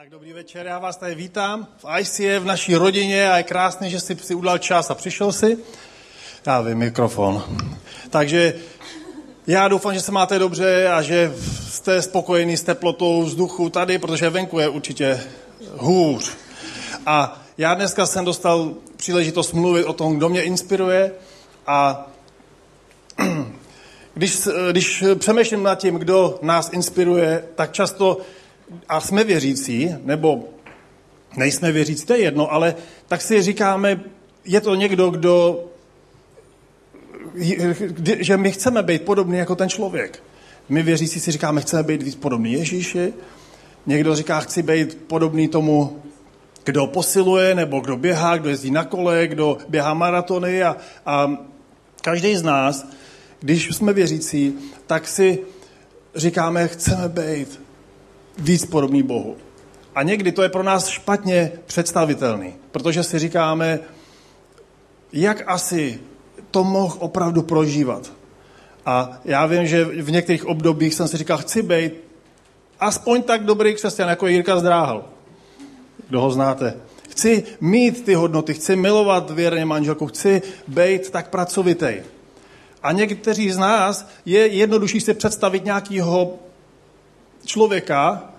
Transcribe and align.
Tak 0.00 0.10
dobrý 0.10 0.32
večer, 0.32 0.66
já 0.66 0.78
vás 0.78 0.96
tady 0.96 1.14
vítám 1.14 1.68
v 1.78 2.00
ICF, 2.00 2.42
v 2.42 2.44
naší 2.44 2.74
rodině 2.74 3.30
a 3.30 3.36
je 3.36 3.42
krásné, 3.42 3.90
že 3.90 4.00
jsi 4.00 4.16
si 4.16 4.34
udal 4.34 4.58
čas 4.58 4.90
a 4.90 4.94
přišel 4.94 5.32
si. 5.32 5.58
Já 6.46 6.60
vím, 6.60 6.78
mikrofon. 6.78 7.44
Takže 8.10 8.54
já 9.46 9.68
doufám, 9.68 9.94
že 9.94 10.00
se 10.00 10.12
máte 10.12 10.38
dobře 10.38 10.88
a 10.88 11.02
že 11.02 11.32
jste 11.68 12.02
spokojení 12.02 12.56
s 12.56 12.62
teplotou 12.62 13.22
vzduchu 13.22 13.70
tady, 13.70 13.98
protože 13.98 14.30
venku 14.30 14.58
je 14.58 14.68
určitě 14.68 15.20
hůř. 15.76 16.32
A 17.06 17.42
já 17.58 17.74
dneska 17.74 18.06
jsem 18.06 18.24
dostal 18.24 18.74
příležitost 18.96 19.52
mluvit 19.52 19.84
o 19.84 19.92
tom, 19.92 20.16
kdo 20.16 20.28
mě 20.28 20.42
inspiruje 20.42 21.12
a 21.66 22.06
když, 24.14 24.48
když 24.72 25.04
přemýšlím 25.18 25.62
nad 25.62 25.74
tím, 25.74 25.94
kdo 25.94 26.38
nás 26.42 26.70
inspiruje, 26.72 27.44
tak 27.54 27.72
často 27.72 28.18
a 28.88 29.00
jsme 29.00 29.24
věřící, 29.24 29.90
nebo 30.04 30.44
nejsme 31.36 31.72
věřící, 31.72 32.06
to 32.06 32.14
je 32.14 32.20
jedno, 32.20 32.52
ale 32.52 32.74
tak 33.08 33.22
si 33.22 33.42
říkáme, 33.42 34.00
je 34.44 34.60
to 34.60 34.74
někdo, 34.74 35.10
kdo, 35.10 35.64
že 38.18 38.36
my 38.36 38.52
chceme 38.52 38.82
být 38.82 39.02
podobný 39.02 39.38
jako 39.38 39.56
ten 39.56 39.68
člověk. 39.68 40.22
My 40.68 40.82
věřící 40.82 41.20
si 41.20 41.30
říkáme, 41.30 41.60
chceme 41.60 41.82
být 41.82 42.02
víc 42.02 42.14
podobný 42.14 42.52
Ježíši, 42.52 43.12
někdo 43.86 44.14
říká, 44.14 44.40
chci 44.40 44.62
být 44.62 44.98
podobný 45.06 45.48
tomu, 45.48 46.02
kdo 46.64 46.86
posiluje, 46.86 47.54
nebo 47.54 47.80
kdo 47.80 47.96
běhá, 47.96 48.36
kdo 48.36 48.48
jezdí 48.48 48.70
na 48.70 48.84
kole, 48.84 49.26
kdo 49.26 49.58
běhá 49.68 49.94
maratony 49.94 50.62
a, 50.62 50.76
a 51.06 51.36
každý 52.02 52.36
z 52.36 52.42
nás, 52.42 52.86
když 53.40 53.66
jsme 53.66 53.92
věřící, 53.92 54.54
tak 54.86 55.08
si 55.08 55.38
říkáme, 56.14 56.68
chceme 56.68 57.08
být 57.08 57.60
víc 58.40 58.66
podobný 58.66 59.02
Bohu. 59.02 59.36
A 59.94 60.02
někdy 60.02 60.32
to 60.32 60.42
je 60.42 60.48
pro 60.48 60.62
nás 60.62 60.88
špatně 60.88 61.52
představitelný, 61.66 62.54
protože 62.70 63.02
si 63.02 63.18
říkáme, 63.18 63.78
jak 65.12 65.42
asi 65.46 66.00
to 66.50 66.64
mohl 66.64 66.96
opravdu 66.98 67.42
prožívat. 67.42 68.12
A 68.86 69.20
já 69.24 69.46
vím, 69.46 69.66
že 69.66 69.84
v 69.84 70.10
některých 70.10 70.46
obdobích 70.46 70.94
jsem 70.94 71.08
si 71.08 71.16
říkal, 71.16 71.38
chci 71.38 71.62
být 71.62 71.92
aspoň 72.80 73.22
tak 73.22 73.44
dobrý 73.44 73.74
křesťan, 73.74 74.08
jako 74.08 74.26
Jirka 74.26 74.58
Zdráhal. 74.58 75.04
Kdo 76.08 76.20
ho 76.20 76.30
znáte? 76.30 76.74
Chci 77.10 77.44
mít 77.60 78.04
ty 78.04 78.14
hodnoty, 78.14 78.54
chci 78.54 78.76
milovat 78.76 79.30
věrně 79.30 79.64
manželku, 79.64 80.06
chci 80.06 80.42
být 80.68 81.10
tak 81.10 81.28
pracovitý. 81.28 81.94
A 82.82 82.92
někteří 82.92 83.50
z 83.50 83.58
nás 83.58 84.08
je 84.24 84.46
jednodušší 84.46 85.00
si 85.00 85.14
představit 85.14 85.64
nějakého 85.64 86.38
člověka, 87.44 88.29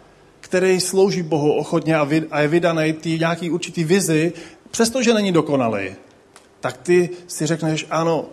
který 0.52 0.80
slouží 0.80 1.24
Bohu 1.24 1.54
ochotně 1.54 1.96
a 2.32 2.40
je 2.40 2.48
vydaný 2.48 2.94
ty 2.94 3.20
nějaký 3.20 3.50
určitý 3.50 3.84
vizi, 3.84 4.34
přestože 4.72 5.14
není 5.14 5.32
dokonalý, 5.32 5.96
tak 6.60 6.78
ty 6.78 7.10
si 7.28 7.46
řekneš, 7.46 7.88
ano, 7.90 8.26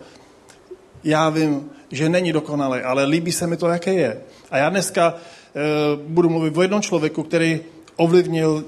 já 1.03 1.29
vím, 1.29 1.69
že 1.91 2.09
není 2.09 2.33
dokonalý, 2.33 2.81
ale 2.81 3.05
líbí 3.05 3.31
se 3.31 3.47
mi 3.47 3.57
to, 3.57 3.67
jaké 3.67 3.93
je. 3.93 4.21
A 4.51 4.57
já 4.57 4.69
dneska 4.69 5.15
e, 5.15 5.61
budu 6.07 6.29
mluvit 6.29 6.57
o 6.57 6.61
jednom 6.61 6.81
člověku, 6.81 7.23
který 7.23 7.59
ovlivnil 7.95 8.65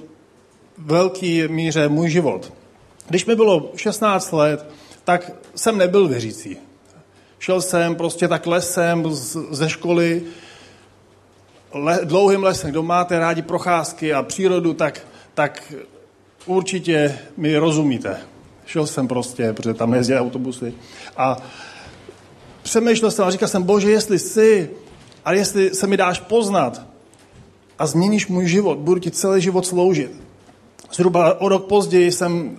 velký 0.78 1.48
míře 1.48 1.90
můj 1.90 2.10
život. 2.10 2.54
Když 3.08 3.26
mi 3.26 3.36
bylo 3.36 3.72
16 3.76 4.32
let, 4.32 4.66
tak 5.04 5.32
jsem 5.56 5.78
nebyl 5.78 6.08
věřící. 6.08 6.58
Šel 7.40 7.62
jsem 7.62 7.96
prostě 7.96 8.28
tak 8.28 8.48
lesem 8.48 9.04
ze 9.52 9.70
školy, 9.70 10.24
le, 11.74 12.00
dlouhým 12.04 12.44
lesem, 12.44 12.72
kdo 12.72 12.84
máte 12.84 13.20
rádi 13.20 13.42
procházky 13.42 14.14
a 14.14 14.24
přírodu, 14.24 14.74
tak, 14.74 15.02
tak 15.34 15.74
určitě 16.46 17.20
mi 17.38 17.58
rozumíte. 17.58 18.18
Šel 18.66 18.88
jsem 18.88 19.08
prostě, 19.08 19.54
protože 19.54 19.74
tam 19.74 19.94
jezdí 19.94 20.16
autobusy. 20.16 20.74
A 21.18 21.38
přemýšlel 22.64 23.12
jsem 23.12 23.26
a 23.26 23.32
říkal 23.32 23.48
jsem, 23.48 23.64
bože, 23.64 23.92
jestli 23.92 24.20
jsi 24.20 24.70
a 25.26 25.34
jestli 25.34 25.76
se 25.76 25.88
mi 25.88 25.98
dáš 25.98 26.20
poznat 26.20 26.82
a 27.80 27.88
změníš 27.88 28.28
můj 28.28 28.48
život, 28.48 28.78
budu 28.78 29.00
ti 29.00 29.12
celý 29.12 29.42
život 29.42 29.66
sloužit. 29.66 30.12
Zhruba 30.94 31.42
o 31.42 31.50
rok 31.50 31.66
později 31.66 32.12
jsem 32.12 32.58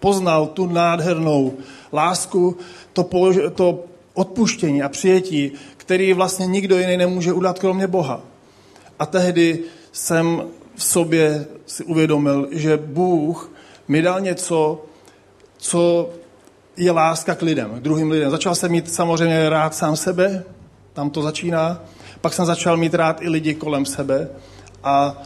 poznal 0.00 0.46
tu 0.46 0.66
nádhernou 0.66 1.54
lásku, 1.92 2.56
to, 2.92 3.10
to 3.54 3.84
odpuštění 4.14 4.82
a 4.82 4.88
přijetí, 4.88 5.52
který 5.86 6.12
vlastně 6.12 6.46
nikdo 6.46 6.78
jiný 6.78 6.96
nemůže 6.96 7.32
udělat 7.32 7.58
kromě 7.58 7.86
Boha. 7.86 8.20
A 8.98 9.06
tehdy 9.06 9.60
jsem 9.92 10.42
v 10.74 10.84
sobě 10.84 11.46
si 11.66 11.84
uvědomil, 11.84 12.48
že 12.50 12.76
Bůh 12.76 13.52
mi 13.88 14.02
dal 14.02 14.20
něco, 14.20 14.84
co 15.56 16.10
je 16.76 16.92
láska 16.92 17.34
k 17.34 17.42
lidem, 17.42 17.70
k 17.70 17.82
druhým 17.82 18.10
lidem. 18.10 18.30
Začal 18.30 18.54
jsem 18.54 18.70
mít 18.70 18.94
samozřejmě 18.94 19.48
rád 19.48 19.74
sám 19.74 19.96
sebe, 19.96 20.44
tam 20.92 21.10
to 21.10 21.22
začíná. 21.22 21.82
Pak 22.20 22.32
jsem 22.32 22.46
začal 22.46 22.76
mít 22.76 22.94
rád 22.94 23.22
i 23.22 23.28
lidi 23.28 23.54
kolem 23.54 23.86
sebe 23.86 24.28
a 24.84 25.22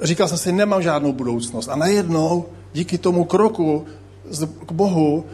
říkal 0.00 0.28
jsem 0.28 0.38
si, 0.38 0.52
nemám 0.52 0.82
žádnou 0.82 1.12
budoucnost. 1.12 1.68
A 1.68 1.76
najednou, 1.76 2.46
díky 2.72 2.98
tomu 2.98 3.24
kroku 3.24 3.86
k 4.66 4.72
Bohu, 4.72 5.24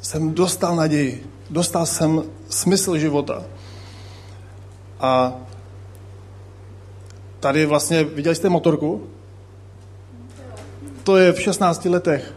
jsem 0.00 0.34
dostal 0.34 0.76
naději 0.76 1.26
dostal 1.50 1.86
jsem 1.86 2.22
smysl 2.48 2.98
života. 2.98 3.42
A 5.00 5.32
tady 7.40 7.66
vlastně, 7.66 8.04
viděli 8.04 8.34
jste 8.36 8.48
motorku? 8.48 9.02
To 11.04 11.16
je 11.16 11.32
v 11.32 11.40
16 11.40 11.84
letech. 11.84 12.34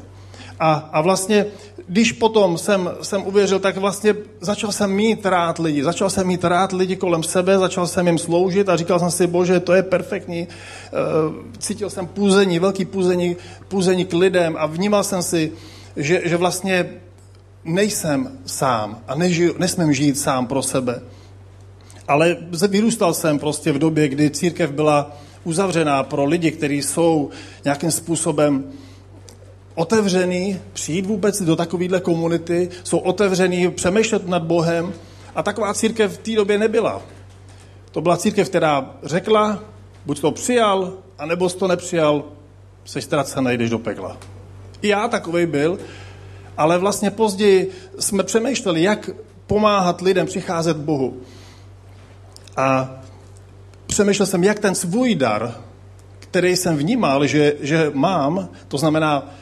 A, 0.60 0.74
a 0.74 1.02
vlastně, 1.02 1.46
když 1.88 2.12
potom 2.12 2.58
jsem, 2.58 2.92
jsem 3.02 3.28
uvěřil, 3.28 3.60
tak 3.60 3.78
vlastně 3.78 4.16
začal 4.42 4.72
jsem 4.72 4.92
mít 4.92 5.26
rád 5.26 5.60
lidi. 5.60 5.84
Začal 5.84 6.10
jsem 6.10 6.28
mít 6.28 6.44
rád 6.44 6.72
lidi 6.72 6.96
kolem 6.96 7.24
sebe, 7.24 7.58
začal 7.58 7.88
jsem 7.88 8.08
jim 8.08 8.18
sloužit 8.18 8.70
a 8.70 8.76
říkal 8.76 9.00
jsem 9.00 9.12
si, 9.12 9.28
bože, 9.28 9.60
to 9.60 9.74
je 9.74 9.84
perfektní. 9.84 10.48
Eh, 10.48 10.90
cítil 11.58 11.90
jsem 11.90 12.08
půzení, 12.08 12.60
velký 12.60 12.86
půzení, 12.86 13.36
půzení 13.68 14.06
k 14.06 14.14
lidem 14.14 14.56
a 14.60 14.66
vnímal 14.66 15.04
jsem 15.04 15.24
si, 15.24 15.52
že, 15.98 16.22
že 16.26 16.38
vlastně 16.38 17.03
nejsem 17.66 18.40
sám 18.46 19.00
a 19.08 19.16
nežiju, 19.16 19.56
nesmím 19.58 19.94
žít 19.94 20.20
sám 20.20 20.48
pro 20.48 20.64
sebe. 20.64 21.02
Ale 22.08 22.38
vyrůstal 22.68 23.14
jsem 23.14 23.40
prostě 23.40 23.72
v 23.72 23.80
době, 23.80 24.08
kdy 24.08 24.30
církev 24.30 24.72
byla 24.72 25.18
uzavřená 25.44 26.04
pro 26.04 26.26
lidi, 26.26 26.52
kteří 26.52 26.82
jsou 26.82 27.30
nějakým 27.64 27.92
způsobem 27.92 28.64
otevřený 29.76 30.60
přijít 30.74 31.06
vůbec 31.06 31.42
do 31.42 31.56
takovéhle 31.56 32.00
komunity, 32.00 32.70
jsou 32.84 32.98
otevřený 32.98 33.72
přemýšlet 33.72 34.28
nad 34.28 34.44
Bohem 34.44 34.94
a 35.36 35.44
taková 35.44 35.74
církev 35.74 36.14
v 36.14 36.18
té 36.18 36.32
době 36.32 36.58
nebyla. 36.58 37.02
To 37.92 38.02
byla 38.02 38.18
církev, 38.18 38.50
která 38.50 38.96
řekla, 39.04 39.64
buď 40.06 40.22
to 40.22 40.32
přijal, 40.32 40.94
anebo 41.18 41.50
jsi 41.50 41.58
to 41.58 41.68
nepřijal, 41.68 42.24
se 42.86 43.02
ztracený, 43.02 43.46
nejdeš 43.46 43.70
do 43.70 43.80
pekla. 43.80 44.18
I 44.82 44.88
já 44.88 45.08
takový 45.08 45.46
byl 45.46 45.80
ale 46.58 46.78
vlastně 46.78 47.12
později 47.12 47.72
jsme 48.00 48.24
přemýšleli, 48.24 48.84
jak 48.84 49.10
pomáhat 49.48 50.02
lidem 50.02 50.26
přicházet 50.26 50.78
k 50.78 50.80
Bohu. 50.80 51.18
A 52.58 52.90
přemýšlel 53.88 54.26
jsem, 54.26 54.44
jak 54.44 54.60
ten 54.60 54.76
svůj 54.76 55.16
dar, 55.16 55.62
který 56.20 56.56
jsem 56.56 56.78
vnímal, 56.78 57.28
že, 57.28 57.54
že 57.62 57.92
mám, 57.94 58.50
to 58.68 58.78
znamená 58.78 59.34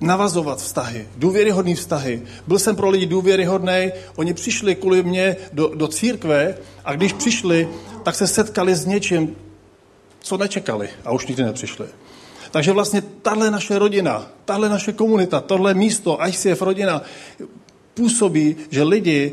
navazovat 0.00 0.58
vztahy, 0.58 1.08
důvěryhodný 1.16 1.74
vztahy. 1.74 2.22
Byl 2.46 2.58
jsem 2.58 2.76
pro 2.76 2.90
lidi 2.90 3.06
důvěryhodný, 3.06 3.92
oni 4.16 4.34
přišli 4.34 4.74
kvůli 4.74 5.02
mě 5.02 5.36
do, 5.52 5.68
do 5.74 5.88
církve 5.88 6.54
a 6.84 6.94
když 6.94 7.12
přišli, 7.12 7.68
tak 8.02 8.14
se 8.14 8.26
setkali 8.26 8.74
s 8.74 8.86
něčím, 8.86 9.36
co 10.20 10.36
nečekali 10.36 10.88
a 11.04 11.12
už 11.12 11.26
nikdy 11.26 11.44
nepřišli. 11.44 11.86
Takže 12.50 12.72
vlastně 12.72 13.02
tahle 13.22 13.50
naše 13.50 13.78
rodina, 13.78 14.26
tahle 14.44 14.68
naše 14.68 14.92
komunita, 14.92 15.40
tohle 15.40 15.74
místo, 15.74 16.18
ICF 16.28 16.62
rodina, 16.62 17.02
působí, 17.94 18.56
že 18.70 18.82
lidi 18.82 19.32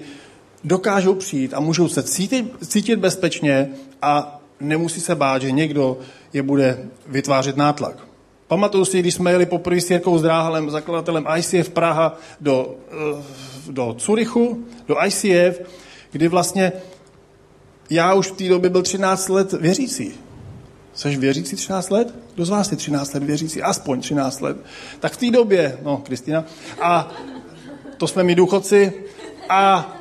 dokážou 0.64 1.16
přijít 1.16 1.54
a 1.54 1.60
můžou 1.60 1.88
se 1.88 2.04
cítit, 2.04 2.46
cítit 2.68 2.96
bezpečně 2.96 3.70
a 4.02 4.42
nemusí 4.60 5.02
se 5.02 5.16
bát, 5.16 5.42
že 5.42 5.52
někdo 5.52 5.98
je 6.34 6.44
bude 6.44 6.86
vytvářet 7.08 7.58
nátlak. 7.58 8.08
Pamatuju 8.48 8.86
si, 8.86 9.00
když 9.00 9.14
jsme 9.14 9.32
jeli 9.32 9.46
poprvé 9.46 9.82
s 9.82 9.92
Jirkou 9.92 10.18
Zdráhalem, 10.18 10.70
zakladatelem 10.70 11.26
ICF 11.38 11.70
Praha 11.70 12.18
do, 12.42 12.76
eh, 12.92 13.24
do 13.72 13.96
Curychu, 13.98 14.66
do 14.88 14.96
ICF, 15.06 15.62
kdy 16.12 16.28
vlastně 16.28 16.72
já 17.90 18.14
už 18.14 18.28
v 18.28 18.36
té 18.36 18.50
době 18.50 18.70
byl 18.70 18.82
13 18.82 19.30
let 19.30 19.54
věřící. 19.54 20.14
Jsi 20.98 21.18
věřící 21.18 21.56
13 21.56 21.90
let? 21.90 22.16
Kdo 22.36 22.46
z 22.46 22.50
vás 22.50 22.72
je 22.72 22.78
13 22.78 23.14
let 23.14 23.24
věřící? 23.24 23.62
Aspoň 23.62 24.02
13 24.02 24.42
let. 24.42 24.58
Tak 25.00 25.14
v 25.14 25.18
té 25.18 25.32
době, 25.32 25.78
no, 25.82 25.98
Kristina, 25.98 26.46
a 26.82 27.12
to 27.98 28.08
jsme 28.08 28.24
my 28.24 28.36
důchodci, 28.36 28.94
a 29.50 29.94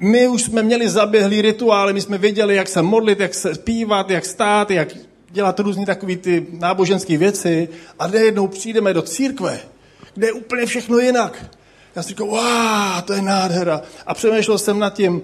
my 0.00 0.28
už 0.28 0.42
jsme 0.42 0.62
měli 0.62 0.88
zaběhlý 0.88 1.42
rituály, 1.42 1.92
my 1.92 2.00
jsme 2.00 2.18
věděli, 2.18 2.56
jak 2.56 2.68
se 2.68 2.82
modlit, 2.82 3.20
jak 3.20 3.34
se 3.34 3.54
zpívat, 3.54 4.10
jak 4.10 4.24
stát, 4.24 4.70
jak 4.70 4.88
dělat 5.30 5.60
různé 5.60 5.86
takové 5.86 6.16
ty 6.16 6.46
náboženské 6.50 7.18
věci 7.18 7.68
a 7.98 8.06
najednou 8.06 8.46
přijdeme 8.46 8.94
do 8.94 9.02
církve, 9.02 9.60
kde 10.14 10.26
je 10.26 10.32
úplně 10.32 10.66
všechno 10.66 10.98
jinak. 10.98 11.44
Já 11.96 12.02
si 12.02 12.08
říkal, 12.08 12.26
wow, 12.26 13.02
to 13.04 13.12
je 13.12 13.22
nádhera. 13.22 13.82
A 14.06 14.14
přemýšlel 14.14 14.58
jsem 14.58 14.78
nad 14.78 14.94
tím, 14.94 15.22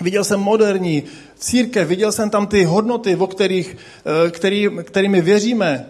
viděl 0.00 0.24
jsem 0.24 0.40
moderní 0.40 1.02
církev, 1.38 1.88
viděl 1.88 2.12
jsem 2.12 2.30
tam 2.30 2.46
ty 2.46 2.64
hodnoty, 2.64 3.16
o 3.16 3.26
kterých, 3.26 3.76
eh, 4.26 4.30
který, 4.30 4.68
kterými 4.82 5.20
věříme. 5.20 5.86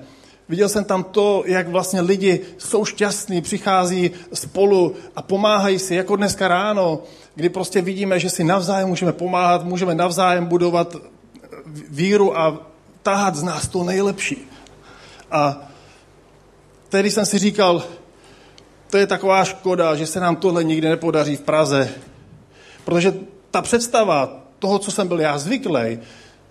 Viděl 0.49 0.69
jsem 0.69 0.85
tam 0.85 1.05
to, 1.05 1.43
jak 1.47 1.69
vlastně 1.69 2.00
lidi 2.00 2.41
jsou 2.58 2.85
šťastní, 2.85 3.43
přichází 3.43 4.11
spolu 4.32 4.94
a 5.17 5.23
pomáhají 5.23 5.79
si, 5.79 5.94
jako 5.94 6.17
dneska 6.17 6.49
ráno, 6.49 7.03
kdy 7.35 7.49
prostě 7.49 7.82
vidíme, 7.82 8.20
že 8.20 8.31
si 8.31 8.44
navzájem 8.44 8.88
můžeme 8.88 9.12
pomáhat, 9.12 9.64
můžeme 9.64 9.94
navzájem 9.94 10.47
budovat 10.47 10.97
víru 11.91 12.38
a 12.38 12.67
tahat 13.03 13.35
z 13.35 13.43
nás 13.43 13.69
to 13.69 13.85
nejlepší. 13.85 14.49
A 15.31 15.69
tehdy 16.88 17.11
jsem 17.11 17.26
si 17.26 17.38
říkal, 17.38 17.85
to 18.91 18.99
je 18.99 19.06
taková 19.06 19.44
škoda, 19.44 19.94
že 19.94 20.06
se 20.06 20.20
nám 20.20 20.37
tohle 20.37 20.64
nikdy 20.64 20.88
nepodaří 20.88 21.37
v 21.37 21.41
Praze. 21.41 21.91
Protože 22.85 23.14
ta 23.50 23.62
představa 23.62 24.43
toho, 24.58 24.78
co 24.78 24.90
jsem 24.90 25.08
byl 25.08 25.20
já 25.20 25.38
zvyklý, 25.38 25.98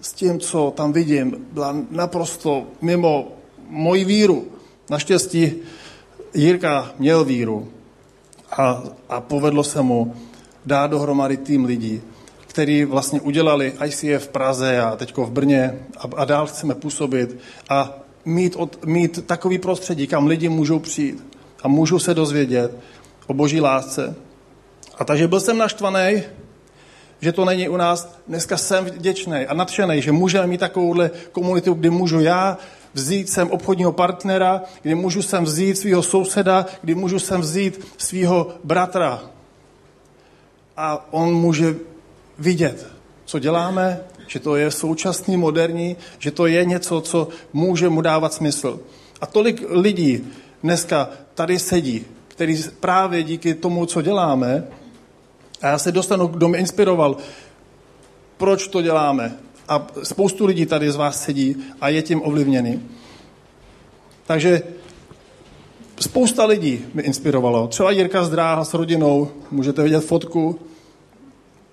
s 0.01 0.13
tím, 0.13 0.39
co 0.39 0.73
tam 0.75 0.93
vidím, 0.93 1.45
byla 1.51 1.75
naprosto 1.89 2.67
mimo 2.81 3.27
moji 3.69 4.05
víru. 4.05 4.47
Naštěstí 4.89 5.53
Jirka 6.33 6.91
měl 6.99 7.23
víru 7.23 7.67
a, 8.51 8.83
a 9.09 9.21
povedlo 9.21 9.63
se 9.63 9.81
mu 9.81 10.15
dát 10.65 10.87
dohromady 10.87 11.37
tým 11.37 11.65
lidí, 11.65 12.01
který 12.47 12.85
vlastně 12.85 13.21
udělali 13.21 13.73
ICF 13.85 14.25
v 14.25 14.27
Praze 14.27 14.81
a 14.81 14.95
teď 14.95 15.17
v 15.17 15.31
Brně 15.31 15.79
a, 15.97 16.03
a 16.15 16.25
dál 16.25 16.47
chceme 16.47 16.75
působit 16.75 17.39
a 17.69 17.93
mít, 18.25 18.55
od, 18.55 18.85
mít 18.85 19.25
takový 19.25 19.57
prostředí, 19.57 20.07
kam 20.07 20.27
lidi 20.27 20.49
můžou 20.49 20.79
přijít 20.79 21.23
a 21.63 21.67
můžou 21.67 21.99
se 21.99 22.13
dozvědět 22.13 22.77
o 23.27 23.33
boží 23.33 23.61
lásce. 23.61 24.15
A 24.97 25.05
takže 25.05 25.27
byl 25.27 25.39
jsem 25.39 25.57
naštvaný, 25.57 26.23
že 27.21 27.31
to 27.31 27.45
není 27.45 27.69
u 27.69 27.77
nás. 27.77 28.15
Dneska 28.27 28.57
jsem 28.57 28.85
vděčný 28.85 29.45
a 29.45 29.53
nadšený, 29.53 30.01
že 30.01 30.11
můžeme 30.11 30.47
mít 30.47 30.59
takovouhle 30.59 31.11
komunitu, 31.31 31.73
kdy 31.73 31.89
můžu 31.89 32.19
já 32.19 32.57
vzít 32.93 33.29
sem 33.29 33.51
obchodního 33.51 33.91
partnera, 33.91 34.61
kdy 34.81 34.95
můžu 34.95 35.21
sem 35.21 35.43
vzít 35.43 35.77
svého 35.77 36.03
souseda, 36.03 36.65
kdy 36.81 36.95
můžu 36.95 37.19
sem 37.19 37.41
vzít 37.41 37.87
svého 37.97 38.47
bratra. 38.63 39.23
A 40.77 41.07
on 41.11 41.33
může 41.33 41.75
vidět, 42.39 42.87
co 43.25 43.39
děláme, 43.39 43.99
že 44.27 44.39
to 44.39 44.55
je 44.55 44.71
současný, 44.71 45.37
moderní, 45.37 45.95
že 46.19 46.31
to 46.31 46.45
je 46.45 46.65
něco, 46.65 47.01
co 47.01 47.27
může 47.53 47.89
mu 47.89 48.01
dávat 48.01 48.33
smysl. 48.33 48.79
A 49.21 49.25
tolik 49.25 49.63
lidí 49.69 50.27
dneska 50.63 51.09
tady 51.35 51.59
sedí, 51.59 52.05
který 52.27 52.63
právě 52.79 53.23
díky 53.23 53.53
tomu, 53.53 53.85
co 53.85 54.01
děláme, 54.01 54.67
a 55.61 55.67
já 55.67 55.77
se 55.77 55.91
dostanu, 55.91 56.27
kdo 56.27 56.47
mě 56.47 56.59
inspiroval, 56.59 57.17
proč 58.37 58.67
to 58.67 58.81
děláme. 58.81 59.37
A 59.67 59.87
spoustu 60.03 60.45
lidí 60.45 60.65
tady 60.65 60.91
z 60.91 60.95
vás 60.95 61.23
sedí 61.23 61.55
a 61.81 61.89
je 61.89 62.01
tím 62.01 62.21
ovlivněný. 62.23 62.83
Takže 64.27 64.61
spousta 65.99 66.45
lidí 66.45 66.85
mi 66.93 67.01
inspirovalo. 67.01 67.67
Třeba 67.67 67.91
Jirka 67.91 68.23
Zdráha 68.23 68.65
s 68.65 68.73
rodinou, 68.73 69.31
můžete 69.51 69.83
vidět 69.83 69.99
fotku. 69.99 70.59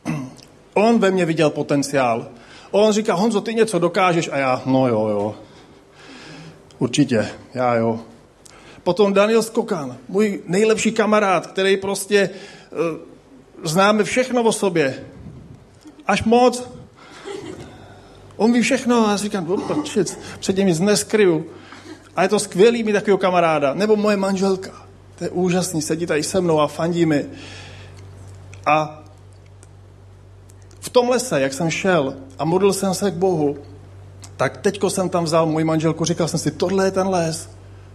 On 0.75 0.99
ve 0.99 1.11
mně 1.11 1.25
viděl 1.25 1.50
potenciál. 1.50 2.29
On 2.70 2.93
říká, 2.93 3.14
Honzo, 3.14 3.40
ty 3.40 3.55
něco 3.55 3.79
dokážeš 3.79 4.31
a 4.32 4.37
já, 4.37 4.62
no 4.67 4.88
jo, 4.88 5.08
jo. 5.08 5.34
Určitě, 6.79 7.29
já 7.55 7.75
jo. 7.75 8.00
Potom 8.82 9.12
Daniel 9.12 9.43
Skokan, 9.43 9.96
můj 10.08 10.43
nejlepší 10.46 10.93
kamarád, 10.93 11.46
který 11.46 11.76
prostě 11.76 12.31
uh, 12.73 13.12
známe 13.62 14.05
všechno 14.05 14.43
o 14.43 14.53
sobě. 14.53 15.05
Až 16.06 16.23
moc. 16.23 16.69
On 18.37 18.53
ví 18.53 18.62
všechno 18.62 19.06
a 19.06 19.11
já 19.11 19.19
si 19.19 19.25
říkám, 19.25 19.62
před 20.38 20.56
ním 20.56 20.67
nic 20.67 20.81
neskryju. 20.81 21.47
A 22.17 22.23
je 22.23 22.29
to 22.29 22.38
skvělý 22.38 22.82
mít 22.82 22.93
takového 22.93 23.19
kamaráda. 23.19 23.75
Nebo 23.75 23.97
moje 23.97 24.17
manželka. 24.17 24.70
To 25.19 25.25
je 25.25 25.31
úžasný, 25.31 25.82
sedí 25.82 26.06
tady 26.06 26.23
se 26.23 26.41
mnou 26.41 26.61
a 26.61 26.67
fandí 26.67 27.06
mi. 27.06 27.26
A 28.67 29.05
v 30.81 30.88
tom 30.88 31.08
lese, 31.08 31.41
jak 31.41 31.53
jsem 31.53 31.70
šel 31.70 32.17
a 32.38 32.44
modlil 32.44 32.73
jsem 32.73 32.94
se 32.94 33.11
k 33.11 33.15
Bohu, 33.15 33.56
tak 34.37 34.56
teďko 34.56 34.91
jsem 34.91 35.08
tam 35.08 35.25
vzal 35.25 35.47
moji 35.47 35.65
manželku, 35.65 36.05
říkal 36.05 36.29
jsem 36.29 36.41
si, 36.41 36.50
tohle 36.50 36.85
je 36.85 36.91
ten 36.91 37.08
les. 37.08 37.49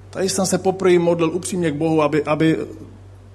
Tady 0.09 0.29
jsem 0.29 0.45
se 0.45 0.57
poprvé 0.57 0.99
modlil 0.99 1.29
upřímně 1.35 1.71
k 1.71 1.75
Bohu, 1.75 2.01
aby, 2.01 2.23
aby 2.23 2.57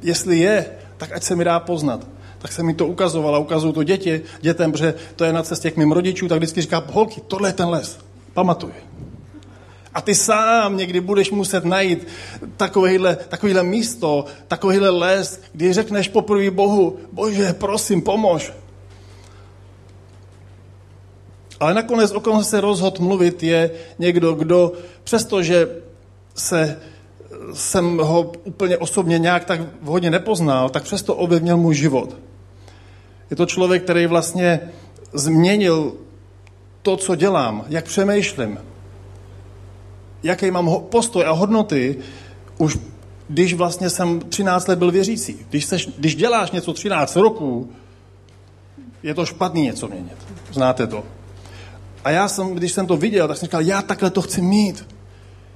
jestli 0.03 0.39
je, 0.39 0.67
tak 0.97 1.13
ať 1.13 1.23
se 1.23 1.37
mi 1.37 1.45
dá 1.45 1.61
poznat. 1.61 2.07
Tak 2.43 2.53
jsem 2.53 2.67
mi 2.67 2.75
to 2.75 2.87
ukazoval 2.87 3.35
a 3.35 3.39
ukazuju 3.39 3.73
to 3.73 3.83
děti, 3.83 4.23
dětem, 4.41 4.73
protože 4.73 4.95
to 5.17 5.25
je 5.25 5.33
na 5.33 5.43
cestě 5.43 5.71
k 5.71 5.77
mým 5.77 5.93
rodičům, 5.93 6.29
tak 6.29 6.39
vždycky 6.39 6.61
říká, 6.61 6.85
holky, 6.93 7.21
tohle 7.29 7.49
je 7.49 7.53
ten 7.53 7.69
les. 7.69 7.99
Pamatuj. 8.35 8.73
A 9.95 10.01
ty 10.01 10.15
sám 10.15 10.77
někdy 10.77 11.01
budeš 11.01 11.31
muset 11.31 11.65
najít 11.65 12.07
takovýhle, 12.57 13.17
takovýhle 13.17 13.63
místo, 13.63 14.25
takovýhle 14.49 14.91
les, 14.91 15.41
kdy 15.53 15.73
řekneš 15.73 16.09
poprvé 16.09 16.51
Bohu, 16.51 16.99
bože, 17.13 17.53
prosím, 17.53 18.03
pomož. 18.03 18.53
Ale 21.61 21.75
nakonec, 21.75 22.11
o 22.11 22.21
kom 22.21 22.45
se 22.45 22.61
rozhod 22.61 23.01
mluvit, 23.01 23.43
je 23.43 23.71
někdo, 23.99 24.33
kdo 24.33 24.73
přestože 25.05 25.69
se 26.35 26.81
jsem 27.55 27.99
ho 27.99 28.33
úplně 28.45 28.79
osobně 28.79 29.19
nějak 29.19 29.45
tak 29.45 29.61
vhodně 29.83 30.11
nepoznal, 30.11 30.71
tak 30.71 30.83
přesto 30.83 31.15
ovlivnil 31.15 31.57
můj 31.57 31.75
život. 31.75 32.17
Je 33.31 33.37
to 33.37 33.47
člověk, 33.47 33.83
který 33.83 34.07
vlastně 34.07 34.61
změnil 35.13 35.93
to, 36.83 36.97
co 36.97 37.15
dělám, 37.15 37.65
jak 37.69 37.85
přemýšlím, 37.85 38.59
jaký 40.23 40.51
mám 40.51 40.71
postoj 40.91 41.25
a 41.27 41.31
hodnoty, 41.31 41.99
už 42.59 42.79
když 43.29 43.55
vlastně 43.55 43.91
jsem 43.91 44.21
13 44.21 44.69
let 44.69 44.79
byl 44.79 44.91
věřící. 44.91 45.47
Když, 45.51 45.65
seš, 45.65 45.89
když 45.99 46.17
děláš 46.17 46.51
něco 46.51 46.73
13 46.73 47.17
roků, 47.17 47.71
je 49.03 49.15
to 49.15 49.27
špatný 49.27 49.63
něco 49.63 49.89
měnit. 49.89 50.17
Znáte 50.53 50.87
to. 50.87 51.05
A 52.05 52.11
já 52.11 52.29
jsem, 52.29 52.55
když 52.55 52.73
jsem 52.73 52.87
to 52.87 52.97
viděl, 52.97 53.29
tak 53.29 53.37
jsem 53.37 53.47
říkal, 53.47 53.61
já 53.61 53.83
takhle 53.83 54.11
to 54.11 54.23
chci 54.23 54.43
mít. 54.43 54.87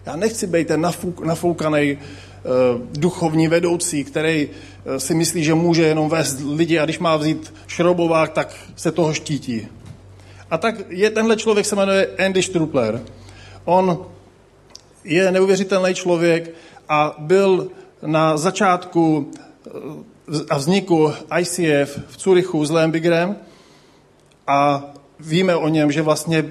Já 0.06 0.16
nechci 0.16 0.46
být 0.46 0.68
ten 0.68 0.80
nafouk, 0.80 1.20
nafoukaný 1.20 1.98
uh, 1.98 2.80
duchovní 2.98 3.48
vedoucí, 3.48 4.04
který 4.04 4.48
uh, 4.48 4.96
si 4.96 5.14
myslí, 5.14 5.44
že 5.44 5.54
může 5.54 5.82
jenom 5.82 6.08
vést 6.08 6.40
lidi 6.40 6.78
a 6.78 6.84
když 6.84 6.98
má 6.98 7.16
vzít 7.16 7.54
šrobovák, 7.66 8.32
tak 8.32 8.54
se 8.76 8.92
toho 8.92 9.14
štítí. 9.14 9.68
A 10.50 10.58
tak 10.58 10.74
je 10.88 11.10
tenhle 11.10 11.36
člověk 11.36 11.66
se 11.66 11.76
jmenuje 11.76 12.08
Andy 12.26 12.42
Strupler. 12.42 13.02
On 13.64 14.06
je 15.04 15.32
neuvěřitelný 15.32 15.94
člověk 15.94 16.54
a 16.88 17.16
byl 17.18 17.70
na 18.02 18.36
začátku 18.36 19.30
eh, 19.66 19.70
a 20.50 20.56
vzniku 20.56 21.12
ICF 21.40 21.98
v 22.08 22.16
Curychu 22.16 22.64
s 22.64 22.70
Lembigrem 22.70 23.36
a 24.46 24.84
víme 25.20 25.56
o 25.56 25.68
něm, 25.68 25.92
že 25.92 26.02
vlastně 26.02 26.44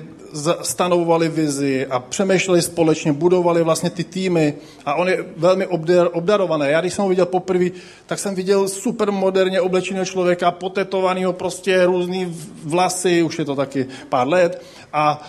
stanovovali 0.62 1.30
vizi 1.30 1.88
a 1.88 2.00
přemýšleli 2.00 2.62
společně, 2.62 3.14
budovali 3.14 3.64
vlastně 3.64 3.90
ty 3.90 4.04
týmy. 4.04 4.54
A 4.86 4.96
on 4.96 5.08
je 5.10 5.26
velmi 5.38 5.68
obdarovaný. 6.12 6.66
Já 6.70 6.82
když 6.82 6.94
jsem 6.94 7.04
ho 7.04 7.10
viděl 7.10 7.26
poprvé, 7.26 7.66
tak 8.06 8.20
jsem 8.20 8.36
viděl 8.36 8.68
super 8.68 9.12
moderně 9.12 9.62
oblečeného 9.62 10.06
člověka, 10.06 10.52
potetovaného 10.52 11.34
prostě 11.34 11.86
různý 11.86 12.38
vlasy, 12.64 13.24
už 13.24 13.40
je 13.40 13.46
to 13.46 13.56
taky 13.56 13.88
pár 14.10 14.28
let. 14.28 14.62
A 14.94 15.22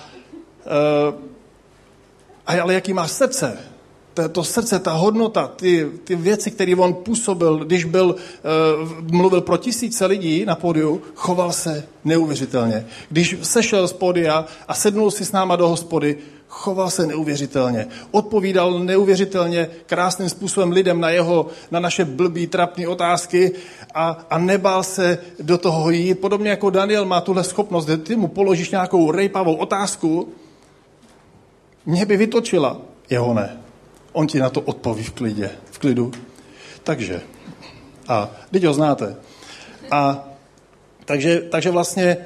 uh, 1.10 1.26
a 2.46 2.62
ale 2.62 2.75
jaký 2.75 2.92
má 2.92 3.08
srdce, 3.08 3.58
to, 4.16 4.28
to 4.28 4.44
srdce, 4.44 4.78
ta 4.78 4.92
hodnota, 4.92 5.46
ty, 5.56 5.90
ty 6.04 6.16
věci, 6.16 6.50
které 6.50 6.76
on 6.76 6.94
působil, 6.94 7.64
když 7.64 7.85
byl, 7.85 8.16
uh, 8.16 9.12
mluvil 9.12 9.40
pro 9.40 9.56
tisíce 9.56 10.06
lidí 10.06 10.44
na 10.44 10.54
pódiu, 10.54 11.02
choval 11.14 11.52
se 11.52 11.85
neuvěřitelně. 12.04 12.87
Když 13.11 13.37
sešel 13.42 13.88
z 13.88 13.92
pódia 13.92 14.44
a 14.68 14.75
sednul 14.75 15.11
si 15.11 15.25
s 15.25 15.32
náma 15.32 15.56
do 15.56 15.68
hospody, 15.68 16.18
choval 16.49 16.90
se 16.90 17.06
neuvěřitelně. 17.06 17.87
Odpovídal 18.11 18.80
neuvěřitelně 18.80 19.68
krásným 19.87 20.28
způsobem 20.28 20.73
lidem 20.73 21.00
na 21.00 21.11
jeho, 21.11 21.46
na 21.70 21.80
naše 21.80 22.04
blbý, 22.04 22.46
trapné 22.46 22.88
otázky 22.88 23.52
a, 23.94 24.26
a 24.30 24.38
nebál 24.38 24.82
se 24.82 25.18
do 25.40 25.58
toho 25.58 25.90
jít. 25.90 26.14
Podobně 26.14 26.50
jako 26.50 26.70
Daniel 26.70 27.04
má 27.04 27.20
tuhle 27.20 27.44
schopnost, 27.44 27.87
že 27.87 27.96
ty 27.96 28.16
mu 28.16 28.28
položíš 28.28 28.70
nějakou 28.70 29.11
rejpavou 29.11 29.54
otázku, 29.54 30.28
mě 31.87 32.06
by 32.06 32.16
vytočila, 32.16 32.80
jeho 33.11 33.35
ne. 33.35 33.65
On 34.16 34.25
ti 34.26 34.40
na 34.40 34.49
to 34.50 34.61
odpoví 34.61 35.04
v 35.04 35.12
klidě, 35.12 35.50
v 35.70 35.78
klidu. 35.78 36.12
Takže, 36.82 37.20
a 38.08 38.30
teď 38.50 38.64
ho 38.64 38.75
znáte. 38.75 39.16
A 39.90 40.25
Takže, 41.06 41.40
takže 41.50 41.70
vlastně 41.70 42.16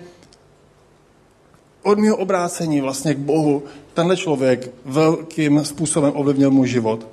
od 1.83 1.99
mého 1.99 2.17
obrácení 2.17 2.81
vlastně 2.81 3.15
k 3.15 3.19
Bohu 3.19 3.63
tenhle 3.95 4.17
člověk 4.17 4.71
velkým 4.85 5.65
způsobem 5.65 6.13
ovlivnil 6.17 6.51
můj 6.51 6.69
život. 6.69 7.07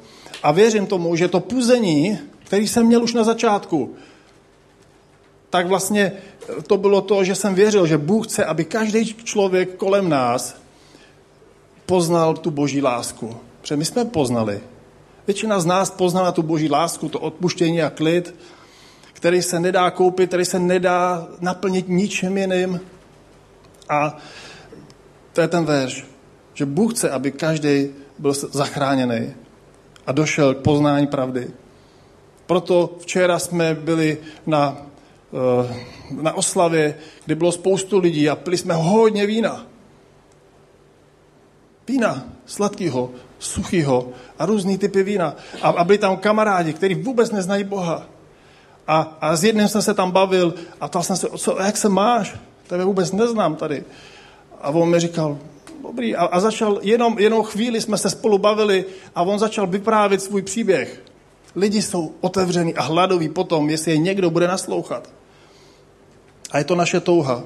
A 0.43 0.51
věřím 0.51 0.87
tomu, 0.87 1.15
že 1.15 1.27
to 1.27 1.39
puzení, 1.39 2.19
který 2.43 2.67
jsem 2.67 2.85
měl 2.85 3.03
už 3.03 3.13
na 3.13 3.23
začátku, 3.23 3.95
tak 5.49 5.67
vlastně 5.67 6.11
to 6.67 6.77
bylo 6.77 7.01
to, 7.01 7.23
že 7.23 7.35
jsem 7.35 7.55
věřil, 7.55 7.87
že 7.87 7.97
Bůh 7.97 8.27
chce, 8.27 8.45
aby 8.45 8.65
každý 8.65 9.15
člověk 9.23 9.75
kolem 9.75 10.09
nás 10.09 10.55
poznal 11.85 12.33
tu 12.33 12.51
boží 12.51 12.81
lásku. 12.81 13.35
Protože 13.67 13.77
my 13.77 13.85
jsme 13.85 14.05
poznali. 14.05 14.59
Většina 15.27 15.59
z 15.59 15.65
nás 15.65 15.91
poznala 15.91 16.31
tu 16.31 16.43
boží 16.43 16.69
lásku, 16.69 17.09
to 17.09 17.19
odpuštění 17.19 17.81
a 17.81 17.89
klid, 17.89 18.35
který 19.13 19.41
se 19.41 19.59
nedá 19.59 19.91
koupit, 19.91 20.27
který 20.27 20.45
se 20.45 20.59
nedá 20.59 21.27
naplnit 21.39 21.89
ničem 21.89 22.37
jiným. 22.37 22.79
A 23.89 24.17
to 25.33 25.41
je 25.41 25.47
ten 25.47 25.65
verš, 25.65 26.05
že 26.53 26.65
Bůh 26.65 26.93
chce, 26.93 27.09
aby 27.09 27.31
každý 27.31 27.89
byl 28.19 28.33
zachráněný 28.33 29.33
a 30.05 30.11
došel 30.11 30.55
k 30.55 30.63
poznání 30.63 31.07
pravdy. 31.07 31.51
Proto 32.45 32.95
včera 32.99 33.39
jsme 33.39 33.73
byli 33.73 34.17
na, 34.45 34.77
eh, 35.33 35.75
na 36.21 36.33
oslavě, 36.33 36.95
kde 37.25 37.35
bylo 37.35 37.51
spoustu 37.51 37.99
lidí 37.99 38.29
a 38.29 38.35
pili 38.35 38.57
jsme 38.57 38.73
hodně 38.73 39.25
vína. 39.25 39.67
Vína, 41.87 42.23
sladkého, 42.45 43.11
suchého 43.39 44.09
a 44.39 44.45
různý 44.45 44.77
typy 44.77 45.03
vína. 45.03 45.35
A, 45.61 45.69
a 45.69 45.83
byli 45.83 45.97
tam 45.97 46.17
kamarádi, 46.17 46.73
kteří 46.73 46.95
vůbec 46.95 47.31
neznají 47.31 47.63
Boha. 47.63 48.05
A, 48.87 49.17
a 49.21 49.35
s 49.35 49.43
jedním 49.43 49.67
jsem 49.67 49.81
se 49.81 49.93
tam 49.93 50.11
bavil 50.11 50.53
a 50.81 50.87
ptal 50.87 51.03
jsem 51.03 51.15
se, 51.15 51.27
co, 51.37 51.57
jak 51.61 51.77
se 51.77 51.89
máš? 51.89 52.35
Tebe 52.67 52.85
vůbec 52.85 53.11
neznám 53.11 53.55
tady. 53.55 53.83
A 54.61 54.69
on 54.69 54.89
mi 54.89 54.99
říkal, 54.99 55.37
dobrý. 55.83 56.15
A, 56.15 56.25
a 56.25 56.39
začal, 56.39 56.79
jenom, 56.81 57.19
jenom 57.19 57.43
chvíli 57.43 57.81
jsme 57.81 57.97
se 57.97 58.09
spolu 58.09 58.37
bavili 58.37 58.85
a 59.15 59.21
on 59.21 59.39
začal 59.39 59.67
vyprávět 59.67 60.21
svůj 60.21 60.41
příběh. 60.41 61.03
Lidi 61.55 61.81
jsou 61.81 62.13
otevření 62.21 62.75
a 62.75 62.81
hladoví 62.81 63.29
potom, 63.29 63.69
jestli 63.69 63.91
je 63.91 63.97
někdo 63.97 64.29
bude 64.29 64.47
naslouchat. 64.47 65.09
A 66.51 66.57
je 66.57 66.63
to 66.63 66.75
naše 66.75 66.99
touha. 66.99 67.43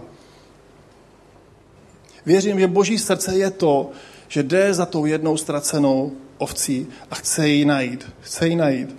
Věřím, 2.25 2.60
že 2.60 2.67
boží 2.67 2.98
srdce 2.98 3.38
je 3.38 3.51
to, 3.51 3.89
že 4.31 4.43
jde 4.43 4.73
za 4.73 4.85
tou 4.85 5.05
jednou 5.05 5.38
ztracenou 5.38 6.11
ovcí 6.38 6.88
a 7.11 7.15
chce 7.15 7.50
ji 7.50 7.65
najít. 7.65 8.11
Chce 8.21 8.47
ji 8.47 8.55
najít. 8.55 8.95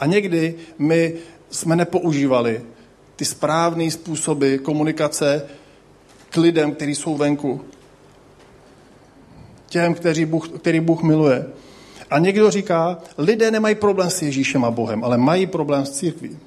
A 0.00 0.06
někdy 0.06 0.54
my 0.78 1.14
jsme 1.50 1.76
nepoužívali 1.76 2.62
ty 3.16 3.24
správné 3.24 3.90
způsoby 3.90 4.56
komunikace 4.56 5.46
k 6.30 6.36
lidem, 6.36 6.72
kteří 6.72 6.94
jsou 6.94 7.16
venku. 7.16 7.60
Těm, 9.66 9.94
kteří 9.94 10.24
Bůh, 10.24 10.48
který 10.48 10.80
Bůh 10.80 11.02
miluje. 11.02 11.46
A 12.10 12.18
někdo 12.18 12.50
říká, 12.50 12.98
lidé 13.18 13.50
nemají 13.50 13.74
problém 13.74 14.10
s 14.10 14.22
Ježíšem 14.22 14.64
a 14.64 14.70
Bohem, 14.70 15.04
ale 15.04 15.18
mají 15.18 15.46
problém 15.46 15.86
s 15.86 15.90
církví. 15.90 16.38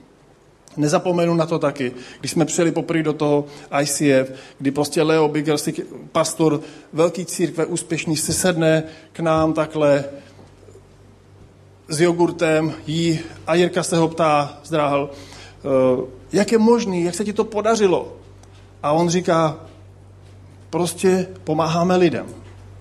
Nezapomenu 0.80 1.34
na 1.34 1.46
to 1.46 1.60
taky, 1.60 1.92
když 2.20 2.32
jsme 2.32 2.46
přijeli 2.46 2.72
poprvé 2.72 3.04
do 3.04 3.14
toho 3.14 3.46
ICF, 3.82 4.32
kdy 4.60 4.72
prostě 4.72 5.04
Leo 5.04 5.28
Biggersi, 5.28 5.74
pastor 6.12 6.62
velký 6.94 7.26
církve, 7.26 7.66
úspěšný, 7.66 8.18
si 8.18 8.34
sedne 8.34 8.84
k 9.12 9.20
nám 9.20 9.54
takhle 9.54 10.06
s 11.88 12.02
jogurtem, 12.02 12.74
jí 12.88 13.20
a 13.48 13.56
Jirka 13.56 13.84
se 13.84 13.98
ho 13.98 14.08
ptá, 14.08 14.60
zdráhal, 14.64 15.10
eh, 15.12 16.06
jak 16.32 16.52
je 16.52 16.58
možný, 16.58 17.04
jak 17.04 17.16
se 17.16 17.26
ti 17.26 17.34
to 17.34 17.44
podařilo? 17.44 18.16
A 18.84 18.92
on 18.92 19.10
říká, 19.10 19.60
prostě 20.70 21.28
pomáháme 21.44 21.96
lidem. 21.96 22.26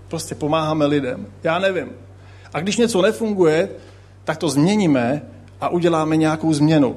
Prostě 0.09 0.35
pomáháme 0.35 0.87
lidem. 0.87 1.27
Já 1.43 1.59
nevím. 1.59 1.89
A 2.55 2.61
když 2.61 2.77
něco 2.77 3.03
nefunguje, 3.03 3.69
tak 4.25 4.37
to 4.37 4.49
změníme 4.49 5.23
a 5.61 5.69
uděláme 5.69 6.17
nějakou 6.17 6.53
změnu. 6.53 6.97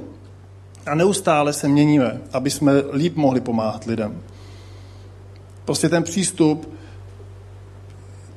A 0.85 0.95
neustále 0.95 1.53
se 1.53 1.67
měníme, 1.67 2.21
aby 2.33 2.49
jsme 2.49 2.71
líp 2.93 3.15
mohli 3.15 3.41
pomáhat 3.41 3.85
lidem. 3.85 4.21
Prostě 5.65 5.89
ten 5.89 6.03
přístup, 6.03 6.73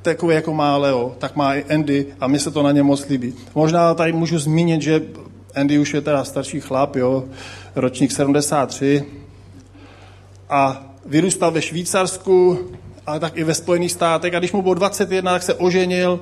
takový 0.02 0.34
jako 0.34 0.54
má 0.54 0.76
Leo, 0.76 1.14
tak 1.18 1.36
má 1.36 1.54
i 1.54 1.64
Andy 1.64 2.06
a 2.20 2.26
mi 2.26 2.38
se 2.38 2.50
to 2.50 2.62
na 2.62 2.72
ně 2.72 2.82
moc 2.82 3.08
líbí. 3.08 3.34
Možná 3.54 3.94
tady 3.94 4.12
můžu 4.12 4.38
zmínit, 4.38 4.82
že 4.82 5.02
Andy 5.54 5.78
už 5.78 5.94
je 5.94 6.00
teda 6.00 6.24
starší 6.24 6.60
chlap, 6.60 6.96
jo, 6.96 7.24
ročník 7.74 8.12
73 8.12 9.04
a 10.50 10.84
vyrůstal 11.06 11.50
ve 11.50 11.62
Švýcarsku, 11.62 12.58
ale 13.06 13.20
tak 13.20 13.36
i 13.36 13.44
ve 13.44 13.54
Spojených 13.54 13.92
státech 13.92 14.34
a 14.34 14.38
když 14.38 14.52
mu 14.52 14.62
bylo 14.62 14.74
21, 14.74 15.32
tak 15.32 15.42
se 15.42 15.54
oženil 15.54 16.20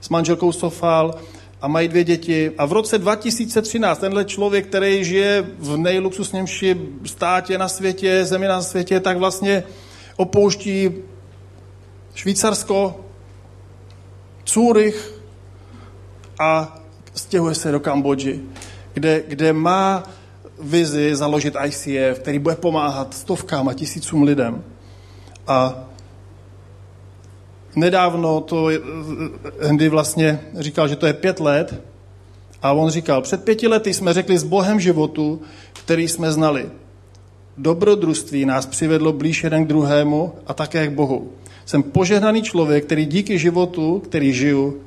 s 0.00 0.08
manželkou 0.08 0.52
Sofal 0.52 1.14
a 1.60 1.68
mají 1.68 1.88
dvě 1.88 2.04
děti. 2.04 2.52
A 2.58 2.66
v 2.66 2.72
roce 2.72 2.98
2013 2.98 3.98
tenhle 3.98 4.24
člověk, 4.24 4.66
který 4.66 5.04
žije 5.04 5.46
v 5.58 5.76
nejluxusnějším 5.76 7.00
státě 7.06 7.58
na 7.58 7.68
světě, 7.68 8.24
zemi 8.24 8.48
na 8.48 8.62
světě, 8.62 9.00
tak 9.00 9.16
vlastně 9.16 9.64
opouští 10.16 10.90
Švýcarsko, 12.14 13.04
Zurich 14.46 15.14
a 16.38 16.78
stěhuje 17.14 17.54
se 17.54 17.72
do 17.72 17.80
Kambodži, 17.80 18.40
kde, 18.94 19.22
kde 19.26 19.52
má 19.52 20.02
vizi 20.60 21.16
založit 21.16 21.54
ICF, 21.64 22.18
který 22.18 22.38
bude 22.38 22.54
pomáhat 22.54 23.14
stovkám 23.14 23.68
a 23.68 23.74
tisícům 23.74 24.22
lidem. 24.22 24.64
A 25.46 25.88
nedávno 27.76 28.40
to 28.40 28.70
Andy 29.68 29.88
vlastně 29.88 30.40
říkal, 30.58 30.88
že 30.88 30.96
to 30.96 31.06
je 31.06 31.12
pět 31.12 31.40
let 31.40 31.82
a 32.62 32.72
on 32.72 32.90
říkal, 32.90 33.22
před 33.22 33.44
pěti 33.44 33.68
lety 33.68 33.94
jsme 33.94 34.12
řekli 34.12 34.38
s 34.38 34.44
Bohem 34.44 34.80
životu, 34.80 35.42
který 35.84 36.08
jsme 36.08 36.32
znali. 36.32 36.66
Dobrodružství 37.58 38.44
nás 38.46 38.66
přivedlo 38.66 39.12
blíž 39.12 39.44
jeden 39.44 39.64
k 39.64 39.68
druhému 39.68 40.32
a 40.46 40.54
také 40.54 40.86
k 40.86 40.92
Bohu. 40.92 41.32
Jsem 41.66 41.82
požehnaný 41.82 42.42
člověk, 42.42 42.84
který 42.84 43.06
díky 43.06 43.38
životu, 43.38 44.02
který 44.04 44.32
žiju 44.32 44.80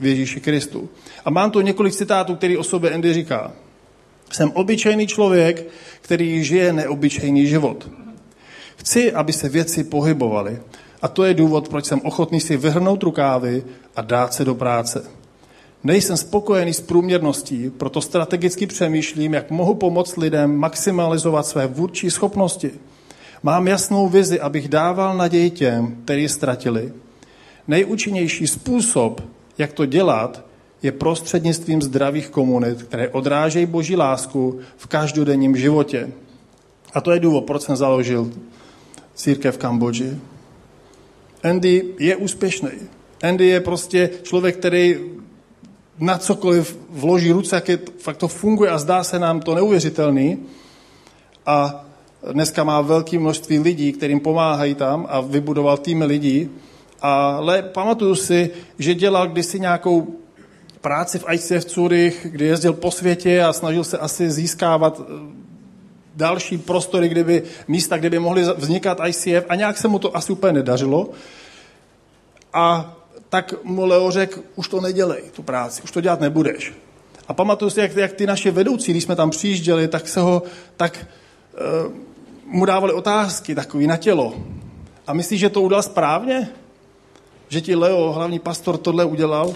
v 0.00 0.06
Ježíši 0.06 0.40
Kristu. 0.40 0.88
A 1.24 1.30
mám 1.30 1.50
tu 1.50 1.60
několik 1.60 1.94
citátů, 1.94 2.34
který 2.34 2.56
o 2.56 2.64
sobě 2.64 2.90
Andy 2.90 3.14
říká. 3.14 3.52
Jsem 4.32 4.50
obyčejný 4.50 5.06
člověk, 5.06 5.66
který 6.00 6.44
žije 6.44 6.72
neobyčejný 6.72 7.46
život. 7.46 7.88
Chci, 8.76 9.12
aby 9.12 9.32
se 9.32 9.48
věci 9.48 9.84
pohybovaly. 9.84 10.58
A 11.02 11.08
to 11.08 11.24
je 11.24 11.34
důvod, 11.34 11.68
proč 11.68 11.84
jsem 11.84 12.00
ochotný 12.04 12.40
si 12.40 12.56
vyhrnout 12.56 13.02
rukávy 13.02 13.64
a 13.96 14.02
dát 14.02 14.34
se 14.34 14.44
do 14.44 14.54
práce. 14.54 15.04
Nejsem 15.84 16.16
spokojený 16.16 16.74
s 16.74 16.80
průměrností, 16.80 17.70
proto 17.70 18.00
strategicky 18.00 18.66
přemýšlím, 18.66 19.34
jak 19.34 19.50
mohu 19.50 19.74
pomoct 19.74 20.16
lidem 20.16 20.56
maximalizovat 20.56 21.46
své 21.46 21.66
vůdčí 21.66 22.10
schopnosti. 22.10 22.70
Mám 23.42 23.68
jasnou 23.68 24.08
vizi, 24.08 24.40
abych 24.40 24.68
dával 24.68 25.16
naději 25.16 25.50
těm, 25.50 25.96
kteří 26.04 26.28
ztratili. 26.28 26.92
Nejúčinnější 27.68 28.46
způsob, 28.46 29.20
jak 29.58 29.72
to 29.72 29.86
dělat, 29.86 30.44
je 30.82 30.92
prostřednictvím 30.92 31.82
zdravých 31.82 32.28
komunit, 32.28 32.82
které 32.82 33.08
odrážejí 33.08 33.66
boží 33.66 33.96
lásku 33.96 34.58
v 34.76 34.86
každodenním 34.86 35.56
životě. 35.56 36.08
A 36.94 37.00
to 37.00 37.10
je 37.10 37.20
důvod, 37.20 37.44
proč 37.44 37.62
jsem 37.62 37.76
založil 37.76 38.30
církev 39.14 39.54
v 39.54 39.58
Kambodži. 39.58 40.16
Andy 41.42 41.84
je 41.98 42.16
úspěšný. 42.16 42.70
Andy 43.22 43.46
je 43.46 43.60
prostě 43.60 44.10
člověk, 44.22 44.56
který 44.56 44.98
na 45.98 46.18
cokoliv 46.18 46.78
vloží 46.90 47.32
ruce, 47.32 47.56
jak 47.56 47.68
je, 47.68 47.78
fakt 47.98 48.16
to 48.16 48.28
funguje 48.28 48.70
a 48.70 48.78
zdá 48.78 49.04
se 49.04 49.18
nám 49.18 49.40
to 49.40 49.54
neuvěřitelný. 49.54 50.38
A 51.46 51.84
dneska 52.32 52.64
má 52.64 52.80
velké 52.80 53.18
množství 53.18 53.58
lidí, 53.58 53.92
kterým 53.92 54.20
pomáhají 54.20 54.74
tam 54.74 55.06
a 55.08 55.20
vybudoval 55.20 55.76
týmy 55.76 56.04
lidí. 56.04 56.50
Ale 57.00 57.62
pamatuju 57.62 58.14
si, 58.14 58.50
že 58.78 58.94
dělal 58.94 59.28
kdysi 59.28 59.60
nějakou 59.60 60.14
práci 60.80 61.18
v 61.18 61.24
ICF 61.32 61.70
Zurich, 61.70 62.26
kdy 62.30 62.44
jezdil 62.44 62.72
po 62.72 62.90
světě 62.90 63.42
a 63.42 63.52
snažil 63.52 63.84
se 63.84 63.98
asi 63.98 64.30
získávat 64.30 65.00
eh, 65.00 65.12
další 66.14 66.58
prostory, 66.58 67.08
kde 67.08 67.24
by, 67.24 67.42
místa, 67.68 67.98
kde 67.98 68.10
by 68.10 68.18
mohly 68.18 68.42
vznikat 68.56 68.98
ICF 69.06 69.44
a 69.48 69.54
nějak 69.54 69.78
se 69.78 69.88
mu 69.88 69.98
to 69.98 70.16
asi 70.16 70.32
úplně 70.32 70.52
nedařilo. 70.52 71.10
A 72.52 72.96
tak 73.28 73.54
mu 73.62 73.86
Leo 73.86 74.10
řekl, 74.10 74.40
už 74.56 74.68
to 74.68 74.80
nedělej, 74.80 75.22
tu 75.32 75.42
práci, 75.42 75.82
už 75.82 75.90
to 75.90 76.00
dělat 76.00 76.20
nebudeš. 76.20 76.72
A 77.28 77.34
pamatuju 77.34 77.70
si, 77.70 77.80
jak, 77.80 77.96
jak 77.96 78.12
ty 78.12 78.26
naše 78.26 78.50
vedoucí, 78.50 78.92
když 78.92 79.04
jsme 79.04 79.16
tam 79.16 79.30
přijížděli, 79.30 79.88
tak 79.88 80.08
se 80.08 80.20
ho, 80.20 80.42
tak 80.76 81.06
uh, 81.86 81.92
mu 82.44 82.64
dávali 82.64 82.92
otázky 82.92 83.54
takový 83.54 83.86
na 83.86 83.96
tělo. 83.96 84.34
A 85.06 85.12
myslíš, 85.12 85.40
že 85.40 85.48
to 85.48 85.62
udělal 85.62 85.82
správně? 85.82 86.48
Že 87.48 87.60
ti 87.60 87.74
Leo, 87.74 88.12
hlavní 88.12 88.38
pastor, 88.38 88.76
tohle 88.76 89.04
udělal? 89.04 89.54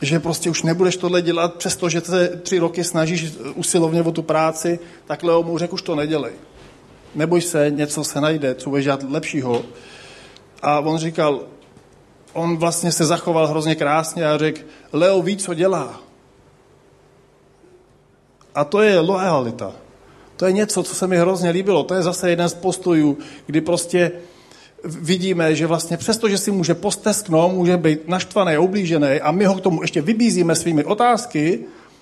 Že 0.00 0.20
prostě 0.20 0.50
už 0.50 0.62
nebudeš 0.62 0.96
tohle 0.96 1.22
dělat, 1.22 1.54
přestože 1.54 2.00
se 2.00 2.28
tři 2.42 2.58
roky 2.58 2.84
snažíš 2.84 3.32
usilovně 3.54 4.02
o 4.02 4.12
tu 4.12 4.22
práci, 4.22 4.78
tak 5.06 5.22
Leo 5.22 5.42
mu 5.42 5.58
řekl, 5.58 5.74
už 5.74 5.82
to 5.82 5.94
nedělej. 5.94 6.32
neboj 7.14 7.40
se, 7.40 7.70
něco 7.70 8.04
se 8.04 8.20
najde, 8.20 8.54
co 8.54 8.70
budeš 8.70 8.84
dělat 8.84 9.02
lepšího. 9.10 9.64
A 10.62 10.80
on 10.80 10.98
říkal, 10.98 11.40
on 12.32 12.56
vlastně 12.56 12.92
se 12.92 13.04
zachoval 13.04 13.46
hrozně 13.46 13.74
krásně 13.74 14.26
a 14.26 14.38
řekl, 14.38 14.60
Leo 14.92 15.22
ví, 15.22 15.36
co 15.36 15.54
dělá. 15.54 16.00
A 18.54 18.64
to 18.64 18.82
je 18.82 19.00
lojalita. 19.00 19.72
To 20.36 20.46
je 20.46 20.52
něco, 20.52 20.82
co 20.82 20.94
se 20.94 21.06
mi 21.06 21.16
hrozně 21.16 21.50
líbilo. 21.50 21.82
To 21.82 21.94
je 21.94 22.02
zase 22.02 22.30
jeden 22.30 22.48
z 22.48 22.54
postojů, 22.54 23.18
kdy 23.46 23.60
prostě 23.60 24.12
vidíme, 24.84 25.54
že 25.54 25.66
vlastně 25.66 25.96
přesto, 25.96 26.28
že 26.28 26.38
si 26.38 26.50
může 26.50 26.74
postesknout, 26.74 27.52
může 27.52 27.76
být 27.76 28.08
naštvaný, 28.08 28.58
oblížený 28.58 29.20
a 29.20 29.30
my 29.30 29.44
ho 29.44 29.54
k 29.54 29.60
tomu 29.60 29.82
ještě 29.82 30.02
vybízíme 30.02 30.54
svými 30.54 30.84
otázky, 30.84 31.60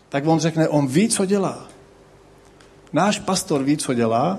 tak 0.09 0.27
on 0.27 0.41
řekne, 0.41 0.69
on 0.69 0.87
ví, 0.87 1.09
co 1.09 1.25
dělá. 1.25 1.67
Náš 2.93 3.19
pastor 3.19 3.63
ví, 3.63 3.77
co 3.77 3.95
dělá, 3.95 4.39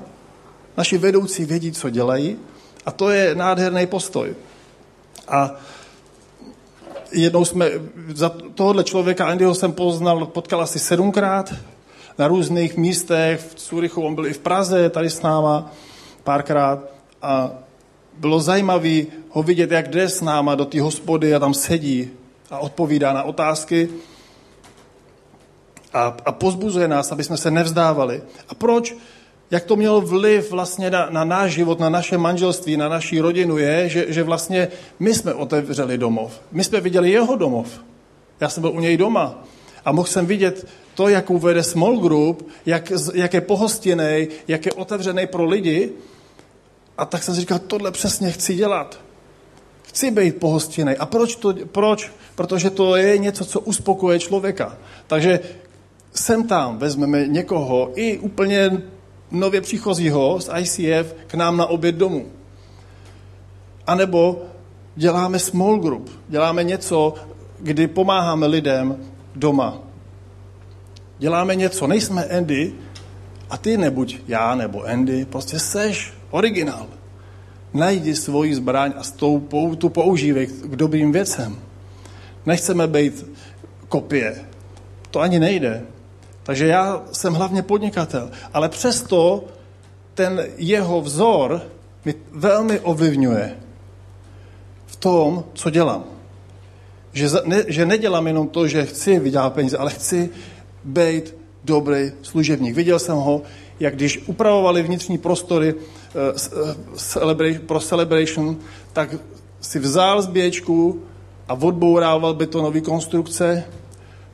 naši 0.78 0.98
vedoucí 0.98 1.46
vědí, 1.46 1.72
co 1.72 1.90
dělají 1.90 2.38
a 2.86 2.92
to 2.92 3.10
je 3.10 3.36
nádherný 3.36 3.88
postoj. 3.88 4.36
A 5.28 5.52
jednou 7.12 7.46
jsme, 7.46 7.72
za 8.14 8.30
tohohle 8.30 8.84
člověka, 8.84 9.26
Andyho 9.26 9.56
jsem 9.56 9.72
poznal, 9.72 10.26
potkal 10.26 10.62
asi 10.62 10.80
sedmkrát 10.80 11.54
na 12.18 12.28
různých 12.28 12.78
místech, 12.78 13.42
v 13.42 13.56
Curychu, 13.56 14.02
on 14.02 14.16
byl 14.16 14.28
i 14.28 14.34
v 14.34 14.40
Praze, 14.40 14.90
tady 14.90 15.10
s 15.10 15.22
náma 15.22 15.72
párkrát 16.24 16.80
a 17.22 17.52
bylo 18.18 18.40
zajímavé 18.40 19.02
ho 19.30 19.44
vidět, 19.44 19.72
jak 19.72 19.88
jde 19.88 20.10
s 20.10 20.22
náma 20.22 20.56
do 20.56 20.66
té 20.66 20.82
hospody 20.82 21.36
a 21.36 21.40
tam 21.40 21.54
sedí 21.54 22.10
a 22.50 22.60
odpovídá 22.60 23.14
na 23.14 23.24
otázky 23.24 23.90
a, 25.94 26.18
a 26.26 26.32
pozbuzuje 26.32 26.88
nás, 26.88 27.12
aby 27.12 27.24
jsme 27.24 27.38
se 27.38 27.52
nevzdávali. 27.52 28.22
A 28.50 28.56
proč? 28.56 28.96
Jak 29.52 29.64
to 29.64 29.76
mělo 29.76 30.02
vliv 30.02 30.52
vlastně 30.52 30.90
na, 30.90 31.08
na 31.10 31.24
náš 31.24 31.52
život, 31.52 31.80
na 31.80 31.90
naše 31.90 32.18
manželství, 32.18 32.78
na 32.78 32.90
naší 32.90 33.20
rodinu 33.20 33.58
je, 33.58 33.90
že, 33.90 34.06
že 34.08 34.24
vlastně 34.24 34.68
my 35.00 35.14
jsme 35.14 35.34
otevřeli 35.34 35.98
domov. 35.98 36.42
My 36.52 36.64
jsme 36.64 36.82
viděli 36.82 37.12
jeho 37.12 37.36
domov. 37.36 37.80
Já 38.40 38.50
jsem 38.50 38.62
byl 38.62 38.72
u 38.72 38.80
něj 38.80 38.98
doma 38.98 39.44
a 39.86 39.92
mohl 39.92 40.08
jsem 40.08 40.26
vidět 40.26 40.68
to, 40.94 41.08
jak 41.08 41.30
uvede 41.30 41.64
small 41.64 41.98
group, 41.98 42.50
jak, 42.66 42.92
jak 43.14 43.34
je 43.34 43.42
pohostěný, 43.42 44.28
jak 44.48 44.66
je 44.66 44.74
otevřený 44.74 45.28
pro 45.28 45.46
lidi. 45.46 45.92
A 46.98 47.06
tak 47.06 47.24
jsem 47.24 47.36
si 47.36 47.42
říkal, 47.42 47.60
tohle 47.60 47.92
přesně 47.92 48.32
chci 48.32 48.56
dělat. 48.56 49.00
Chci 49.84 50.12
být 50.12 50.38
pohostěný. 50.38 50.98
A 50.98 51.06
proč? 51.06 51.36
To, 51.36 51.54
proč? 51.72 52.12
Protože 52.36 52.70
to 52.70 52.96
je 52.96 53.18
něco, 53.18 53.46
co 53.46 53.60
uspokuje 53.60 54.20
člověka. 54.20 54.78
Takže 55.08 55.40
sem 56.14 56.48
tam 56.48 56.78
vezmeme 56.78 57.28
někoho, 57.28 57.92
i 57.96 58.18
úplně 58.18 58.82
nově 59.32 59.62
příchozího 59.62 60.40
z 60.42 60.50
ICF, 60.60 61.14
k 61.28 61.34
nám 61.34 61.58
na 61.58 61.66
oběd 61.66 61.96
domů. 61.96 62.26
A 63.88 63.96
nebo 63.96 64.42
děláme 64.96 65.40
small 65.40 65.80
group, 65.80 66.10
děláme 66.30 66.64
něco, 66.64 67.14
kdy 67.60 67.88
pomáháme 67.88 68.48
lidem 68.48 68.98
doma. 69.36 69.78
Děláme 71.20 71.56
něco, 71.56 71.88
nejsme 71.88 72.26
Andy 72.26 72.74
a 73.50 73.58
ty 73.58 73.78
nebuď 73.78 74.18
já 74.28 74.56
nebo 74.56 74.84
Andy, 74.84 75.26
prostě 75.26 75.60
seš 75.60 76.14
originál. 76.34 76.90
Najdi 77.74 78.16
svoji 78.18 78.58
zbraň 78.58 78.98
a 78.98 79.04
s 79.06 79.14
tou, 79.14 79.42
tu 79.78 79.90
používej 79.90 80.48
k 80.48 80.76
dobrým 80.76 81.12
věcem. 81.12 81.58
Nechceme 82.46 82.88
být 82.88 83.26
kopie. 83.90 84.46
To 85.10 85.22
ani 85.22 85.40
nejde. 85.40 85.86
Takže 86.44 86.68
já 86.68 87.04
jsem 87.12 87.34
hlavně 87.34 87.62
podnikatel, 87.62 88.32
ale 88.54 88.70
přesto 88.70 89.46
ten 90.14 90.46
jeho 90.58 91.02
vzor 91.02 91.62
mi 92.06 92.14
velmi 92.32 92.80
ovlivňuje 92.80 93.58
v 94.86 94.96
tom, 94.96 95.44
co 95.54 95.70
dělám. 95.70 96.04
Že, 97.14 97.30
ne, 97.46 97.64
že 97.68 97.86
nedělám 97.86 98.28
jenom 98.28 98.48
to, 98.48 98.68
že 98.68 98.86
chci 98.86 99.20
vydělat 99.20 99.54
peníze, 99.54 99.78
ale 99.78 99.92
chci 99.92 100.30
být 100.84 101.36
dobrý 101.64 102.12
služebník. 102.22 102.76
Viděl 102.76 103.00
jsem 103.00 103.16
ho, 103.16 103.42
jak 103.80 103.96
když 103.96 104.24
upravovali 104.28 104.84
vnitřní 104.84 105.18
prostory 105.18 105.74
uh, 105.74 107.58
pro 107.58 107.80
celebration, 107.80 108.58
tak 108.94 109.16
si 109.62 109.80
vzal 109.80 110.22
zběčku 110.22 111.02
a 111.48 111.54
odbourával 111.54 112.34
betonové 112.34 112.82
konstrukce 112.82 113.64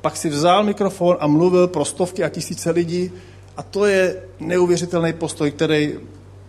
pak 0.02 0.17
si 0.17 0.30
vzal 0.30 0.63
mikrofon 0.63 1.17
a 1.19 1.28
mluvil 1.28 1.67
pro 1.67 1.86
stovky 1.86 2.23
a 2.23 2.30
tisíce 2.30 2.71
lidí 2.71 3.12
a 3.58 3.63
to 3.63 3.86
je 3.86 4.23
neuvěřitelný 4.39 5.13
postoj, 5.13 5.52
který 5.52 5.93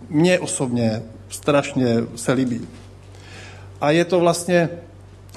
mně 0.08 0.38
osobně 0.38 1.02
strašně 1.28 1.96
se 2.16 2.32
líbí. 2.32 2.68
A 3.80 3.90
je 3.90 4.04
to 4.04 4.20
vlastně 4.20 4.68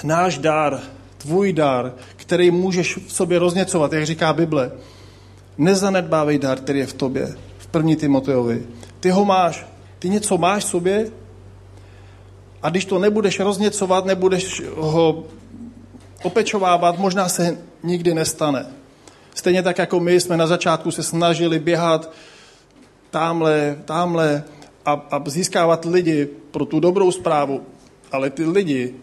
náš 0.04 0.38
dar, 0.38 0.80
tvůj 1.18 1.54
dar, 1.54 1.94
který 2.16 2.52
můžeš 2.52 2.98
v 3.08 3.14
sobě 3.14 3.40
rozněcovat, 3.40 3.94
jak 3.94 4.06
říká 4.06 4.34
Bible. 4.34 4.72
Nezanedbávej 5.58 6.40
dar, 6.40 6.60
který 6.60 6.80
je 6.80 6.86
v 6.86 6.94
tobě, 6.94 7.36
v 7.58 7.68
první 7.68 7.96
Timoteovi. 7.96 8.66
Ty 9.00 9.10
ho 9.10 9.26
máš, 9.26 9.66
ty 10.00 10.10
něco 10.10 10.38
máš 10.38 10.64
v 10.64 10.68
sobě 10.68 11.12
a 12.64 12.70
když 12.70 12.86
to 12.86 13.00
nebudeš 13.00 13.40
rozněcovat, 13.40 14.06
nebudeš 14.06 14.62
ho 14.76 15.24
opečovávat, 16.24 17.00
možná 17.00 17.30
se 17.30 17.58
nikdy 17.84 18.14
nestane. 18.14 18.66
Stejně 19.36 19.64
tak, 19.64 19.78
jako 19.78 20.00
my 20.00 20.20
jsme 20.20 20.38
na 20.38 20.48
začátku 20.48 20.92
se 20.92 21.04
snažili 21.04 21.60
běhat 21.60 22.12
tamhle, 23.12 23.78
tamhle 23.86 24.44
a, 24.86 24.92
a 24.92 25.24
získávat 25.30 25.86
lidi 25.86 26.30
pro 26.52 26.66
tu 26.66 26.80
dobrou 26.80 27.12
zprávu, 27.12 27.62
ale 28.12 28.30
ty 28.30 28.46
lidi 28.46 28.96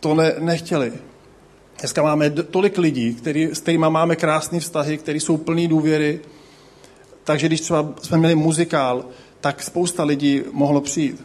to 0.00 0.14
ne, 0.14 0.34
nechtěli. 0.38 0.92
Dneska 1.80 2.02
máme 2.02 2.30
tolik 2.30 2.78
lidí, 2.78 3.14
který, 3.14 3.44
s 3.44 3.60
kterými 3.60 3.86
máme 3.90 4.16
krásné 4.16 4.60
vztahy, 4.60 4.98
které 4.98 5.20
jsou 5.20 5.36
plný 5.36 5.68
důvěry, 5.68 6.20
takže 7.24 7.46
když 7.46 7.60
třeba 7.60 7.94
jsme 8.02 8.18
měli 8.18 8.34
muzikál, 8.34 9.04
tak 9.40 9.62
spousta 9.62 10.04
lidí 10.04 10.42
mohlo 10.52 10.80
přijít. 10.80 11.24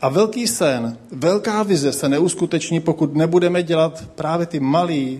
A 0.00 0.08
velký 0.08 0.46
sen, 0.46 0.98
velká 1.12 1.62
vize 1.62 1.92
se 1.92 2.08
neuskuteční, 2.08 2.80
pokud 2.80 3.14
nebudeme 3.14 3.62
dělat 3.62 4.04
právě 4.14 4.46
ty 4.46 4.60
malé 4.60 5.18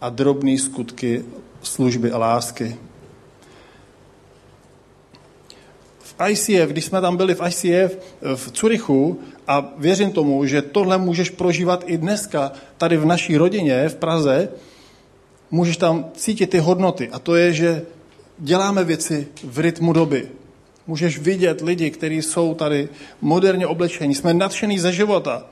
a 0.00 0.08
drobné 0.08 0.58
skutky 0.58 1.24
služby 1.62 2.12
a 2.12 2.18
lásky. 2.18 2.76
ICF, 6.28 6.70
když 6.70 6.84
jsme 6.84 7.00
tam 7.00 7.16
byli 7.16 7.34
v 7.34 7.40
ICF 7.48 7.98
v 8.34 8.52
Curychu 8.52 9.20
a 9.48 9.72
věřím 9.78 10.12
tomu, 10.12 10.46
že 10.46 10.62
tohle 10.62 10.98
můžeš 10.98 11.30
prožívat 11.30 11.84
i 11.86 11.98
dneska 11.98 12.52
tady 12.78 12.96
v 12.96 13.06
naší 13.06 13.36
rodině 13.36 13.88
v 13.88 13.94
Praze, 13.94 14.48
můžeš 15.50 15.76
tam 15.76 16.10
cítit 16.14 16.50
ty 16.50 16.58
hodnoty 16.58 17.08
a 17.12 17.18
to 17.18 17.34
je, 17.34 17.52
že 17.52 17.82
děláme 18.38 18.84
věci 18.84 19.28
v 19.44 19.58
rytmu 19.58 19.92
doby. 19.92 20.28
Můžeš 20.86 21.18
vidět 21.18 21.60
lidi, 21.60 21.90
kteří 21.90 22.22
jsou 22.22 22.54
tady 22.54 22.88
moderně 23.20 23.66
oblečení. 23.66 24.14
Jsme 24.14 24.34
nadšení 24.34 24.78
ze 24.78 24.92
života. 24.92 25.46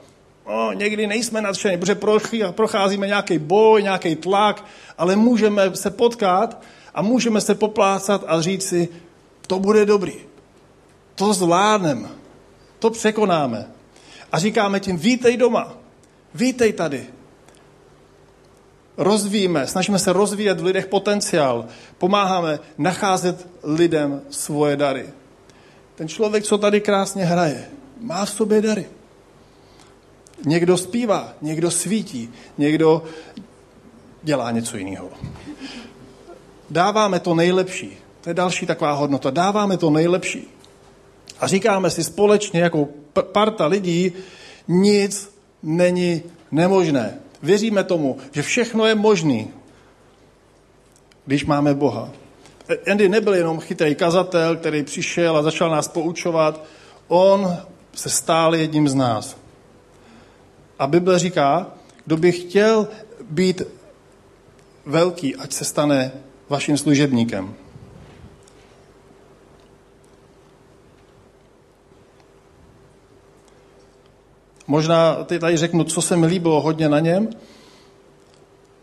O, 0.45 0.73
někdy 0.73 1.07
nejsme 1.07 1.41
nadšení, 1.41 1.79
protože 1.79 1.97
procházíme 2.51 3.07
nějaký 3.07 3.39
boj, 3.39 3.83
nějaký 3.83 4.17
tlak, 4.17 4.65
ale 4.99 5.17
můžeme 5.17 5.77
se 5.77 5.91
potkat 5.91 6.63
a 6.95 7.03
můžeme 7.03 7.41
se 7.41 7.55
poplácat 7.55 8.25
a 8.27 8.41
říct 8.41 8.69
si, 8.69 8.89
to 9.47 9.59
bude 9.59 9.87
dobrý. 9.87 10.32
To 11.15 11.35
zvládneme. 11.35 12.09
To 12.79 12.91
překonáme. 12.91 13.67
A 14.33 14.39
říkáme 14.39 14.81
tím, 14.81 14.97
vítej 14.97 15.37
doma. 15.37 15.73
Vítej 16.35 16.73
tady. 16.73 17.07
Rozvíjíme, 18.97 19.67
snažíme 19.67 19.99
se 19.99 20.13
rozvíjet 20.13 20.61
v 20.61 20.65
lidech 20.65 20.87
potenciál. 20.87 21.67
Pomáháme 21.99 22.59
nacházet 22.79 23.49
lidem 23.63 24.23
svoje 24.31 24.77
dary. 24.77 25.09
Ten 25.95 26.09
člověk, 26.09 26.45
co 26.45 26.59
tady 26.59 26.81
krásně 26.81 27.25
hraje, 27.25 27.71
má 28.01 28.25
v 28.25 28.31
sobě 28.31 28.61
dary. 28.61 28.87
Někdo 30.45 30.77
zpívá, 30.77 31.33
někdo 31.43 31.71
svítí, 31.71 32.31
někdo 32.59 33.05
dělá 34.23 34.51
něco 34.51 34.77
jiného. 34.77 35.09
Dáváme 36.71 37.21
to 37.21 37.35
nejlepší. 37.35 37.99
To 38.21 38.31
je 38.31 38.35
další 38.35 38.67
taková 38.67 38.93
hodnota. 38.93 39.31
Dáváme 39.31 39.77
to 39.77 39.91
nejlepší. 39.91 40.49
A 41.43 41.47
říkáme 41.47 41.91
si 41.91 42.05
společně 42.05 42.61
jako 42.61 42.89
parta 43.33 43.67
lidí, 43.67 44.13
nic 44.69 45.35
není 45.63 46.23
nemožné. 46.51 47.19
Věříme 47.43 47.85
tomu, 47.85 48.17
že 48.33 48.43
všechno 48.43 48.87
je 48.87 48.95
možné, 48.95 49.45
když 51.27 51.45
máme 51.45 51.75
Boha. 51.75 52.11
Andy 52.91 53.09
nebyl 53.09 53.35
jenom 53.35 53.61
chytrý 53.61 53.95
kazatel, 53.95 54.57
který 54.57 54.83
přišel 54.83 55.37
a 55.37 55.43
začal 55.43 55.71
nás 55.71 55.89
poučovat. 55.89 56.65
On 57.09 57.57
se 57.95 58.11
stál 58.11 58.55
jedním 58.55 58.89
z 58.89 58.95
nás. 58.95 59.37
A 60.79 60.87
Bible 60.87 61.19
říká, 61.19 61.67
kdo 62.05 62.17
by 62.17 62.33
chtěl 62.33 62.89
být 63.31 63.63
velký, 64.87 65.37
ať 65.37 65.53
se 65.53 65.65
stane 65.65 66.13
vaším 66.49 66.79
služebníkem. 66.79 67.55
Možná 74.73 75.25
tady 75.25 75.57
řeknu, 75.57 75.85
co 75.85 76.03
se 76.03 76.17
mi 76.17 76.27
líbilo 76.27 76.61
hodně 76.61 76.89
na 76.89 77.01
něm, 77.01 77.29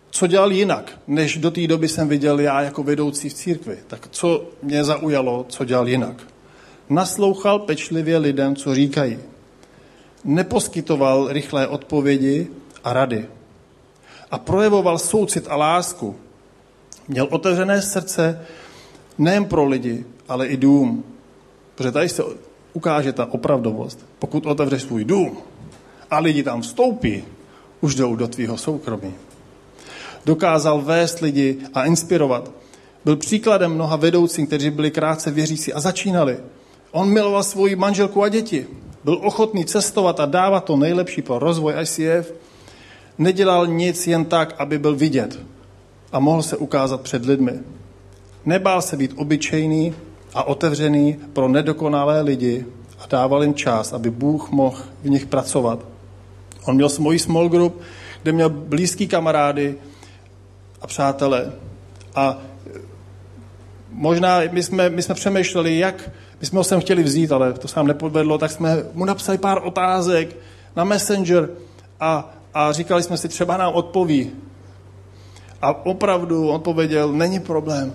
co 0.10 0.28
dělal 0.28 0.52
jinak, 0.52 0.99
než 1.08 1.38
do 1.38 1.52
té 1.52 1.67
doby 1.67 1.88
jsem 1.88 2.08
viděl 2.08 2.39
já 2.39 2.62
jako 2.62 2.84
vedoucí 2.84 3.30
v 3.30 3.34
církvi. 3.34 3.78
Tak 3.88 4.08
co 4.12 4.45
mě 4.63 4.84
zaujalo, 4.84 5.45
co 5.49 5.65
dělal 5.65 5.88
jinak? 5.88 6.28
Naslouchal 6.89 7.60
pečlivě 7.60 8.17
lidem, 8.17 8.56
co 8.56 8.75
říkají. 8.75 9.19
Neposkytoval 10.23 11.28
rychlé 11.34 11.67
odpovědi 11.67 12.47
a 12.84 12.93
rady. 12.93 13.25
A 14.32 14.38
projevoval 14.38 14.97
soucit 14.97 15.47
a 15.49 15.56
lásku. 15.56 16.15
Měl 17.08 17.28
otevřené 17.32 17.82
srdce 17.82 18.45
nejen 19.17 19.45
pro 19.45 19.65
lidi, 19.65 20.06
ale 20.28 20.47
i 20.47 20.58
dům. 20.58 21.04
Protože 21.75 21.91
tady 21.91 22.10
se 22.10 22.23
ukáže 22.73 23.13
ta 23.13 23.34
opravdovost. 23.34 24.06
Pokud 24.19 24.45
otevřeš 24.45 24.82
svůj 24.82 25.06
dům 25.06 25.38
a 26.12 26.19
lidi 26.19 26.43
tam 26.43 26.62
vstoupí, 26.62 27.24
už 27.82 27.95
jdou 27.95 28.15
do 28.15 28.28
tvýho 28.28 28.58
soukromí. 28.58 29.13
Dokázal 30.26 30.82
vést 30.82 31.19
lidi 31.19 31.58
a 31.74 31.86
inspirovat. 31.86 32.52
Byl 33.06 33.15
příkladem 33.15 33.74
mnoha 33.74 33.95
vedoucím, 33.95 34.48
kteří 34.48 34.69
byli 34.69 34.91
krátce 34.91 35.32
věřící 35.32 35.74
a 35.74 35.80
začínali. 35.80 36.38
On 36.91 37.10
miloval 37.10 37.43
svoji 37.43 37.76
manželku 37.76 38.24
a 38.24 38.30
děti. 38.30 38.67
Byl 39.04 39.19
ochotný 39.24 39.65
cestovat 39.65 40.19
a 40.19 40.26
dávat 40.26 40.63
to 40.63 40.76
nejlepší 40.76 41.22
pro 41.22 41.39
rozvoj 41.39 41.74
ICF. 41.82 42.34
Nedělal 43.17 43.67
nic 43.67 44.08
jen 44.08 44.26
tak, 44.26 44.56
aby 44.58 44.80
byl 44.80 44.95
vidět 44.95 45.39
a 46.12 46.19
mohl 46.19 46.41
se 46.43 46.58
ukázat 46.58 47.02
před 47.02 47.26
lidmi. 47.26 47.54
Nebál 48.45 48.82
se 48.82 48.98
být 48.98 49.13
obyčejný 49.15 49.93
a 50.34 50.43
otevřený 50.43 51.19
pro 51.34 51.48
nedokonalé 51.48 52.22
lidi 52.22 52.65
a 53.00 53.08
dával 53.08 53.43
jim 53.43 53.54
čas, 53.54 53.93
aby 53.93 54.10
Bůh 54.10 54.52
mohl 54.52 54.78
v 55.04 55.10
nich 55.10 55.26
pracovat. 55.26 55.88
On 56.69 56.75
měl 56.75 56.89
svůj 56.89 57.19
small 57.19 57.49
group, 57.49 57.82
kde 58.23 58.32
měl 58.32 58.49
blízký 58.49 59.08
kamarády 59.08 59.75
a 60.82 60.88
přátelé. 60.88 61.51
A 62.15 62.38
možná 63.89 64.39
my 64.51 64.63
jsme, 64.63 64.89
my 64.89 65.01
jsme 65.01 65.15
přemýšleli, 65.15 65.77
jak 65.77 66.10
my 66.41 66.47
jsme 66.47 66.58
ho 66.58 66.63
sem 66.63 66.82
chtěli 66.82 67.03
vzít, 67.03 67.32
ale 67.32 67.53
to 67.53 67.67
se 67.67 67.79
nám 67.79 67.88
nepovedlo, 67.88 68.38
tak 68.38 68.51
jsme 68.51 68.84
mu 68.93 69.05
napsali 69.05 69.38
pár 69.38 69.62
otázek 69.63 70.36
na 70.75 70.84
Messenger 70.84 71.49
a, 71.99 72.34
a 72.53 72.71
říkali 72.71 73.03
jsme 73.03 73.17
si, 73.17 73.27
třeba 73.27 73.58
nám 73.58 73.73
odpoví. 73.73 74.32
A 75.62 75.86
opravdu 75.86 76.49
on 76.49 76.62
pověděl, 76.62 77.13
není 77.13 77.39
problém. 77.39 77.93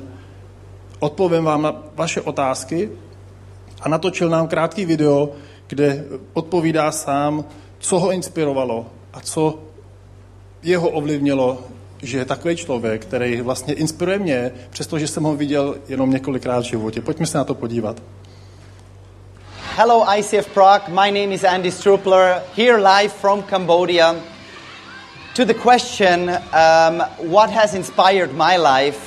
Odpovím 0.98 1.44
vám 1.44 1.62
na 1.62 1.82
vaše 1.94 2.20
otázky 2.20 2.90
a 3.80 3.88
natočil 3.88 4.28
nám 4.28 4.48
krátký 4.48 4.84
video, 4.84 5.30
kde 5.66 6.04
odpovídá 6.32 6.92
sám, 6.92 7.44
co 7.84 7.98
ho 8.00 8.12
inspirovalo 8.12 8.86
a 9.12 9.20
co 9.20 9.58
jeho 10.62 10.88
ovlivnilo, 10.88 11.58
že 12.02 12.18
je 12.18 12.24
takový 12.24 12.56
člověk, 12.56 13.02
který 13.02 13.40
vlastně 13.40 13.74
inspiruje 13.74 14.18
mě, 14.18 14.52
přestože 14.70 15.06
jsem 15.06 15.22
ho 15.22 15.36
viděl 15.36 15.76
jenom 15.88 16.10
několikrát 16.10 16.60
v 16.60 16.68
životě. 16.68 17.00
Pojďme 17.00 17.26
se 17.26 17.38
na 17.38 17.44
to 17.44 17.54
podívat. 17.54 17.96
Hello, 19.76 20.06
ICF 20.18 20.46
Prague. 20.54 20.88
My 20.88 21.10
name 21.10 21.34
is 21.34 21.44
Andy 21.44 21.70
Strupler, 21.70 22.42
here 22.56 22.76
live 22.76 23.12
from 23.12 23.42
Cambodia. 23.42 24.16
To 25.36 25.44
the 25.44 25.54
question, 25.54 26.30
um, 26.30 27.02
what 27.30 27.50
has 27.50 27.74
inspired 27.74 28.32
my 28.32 28.56
life? 28.56 28.98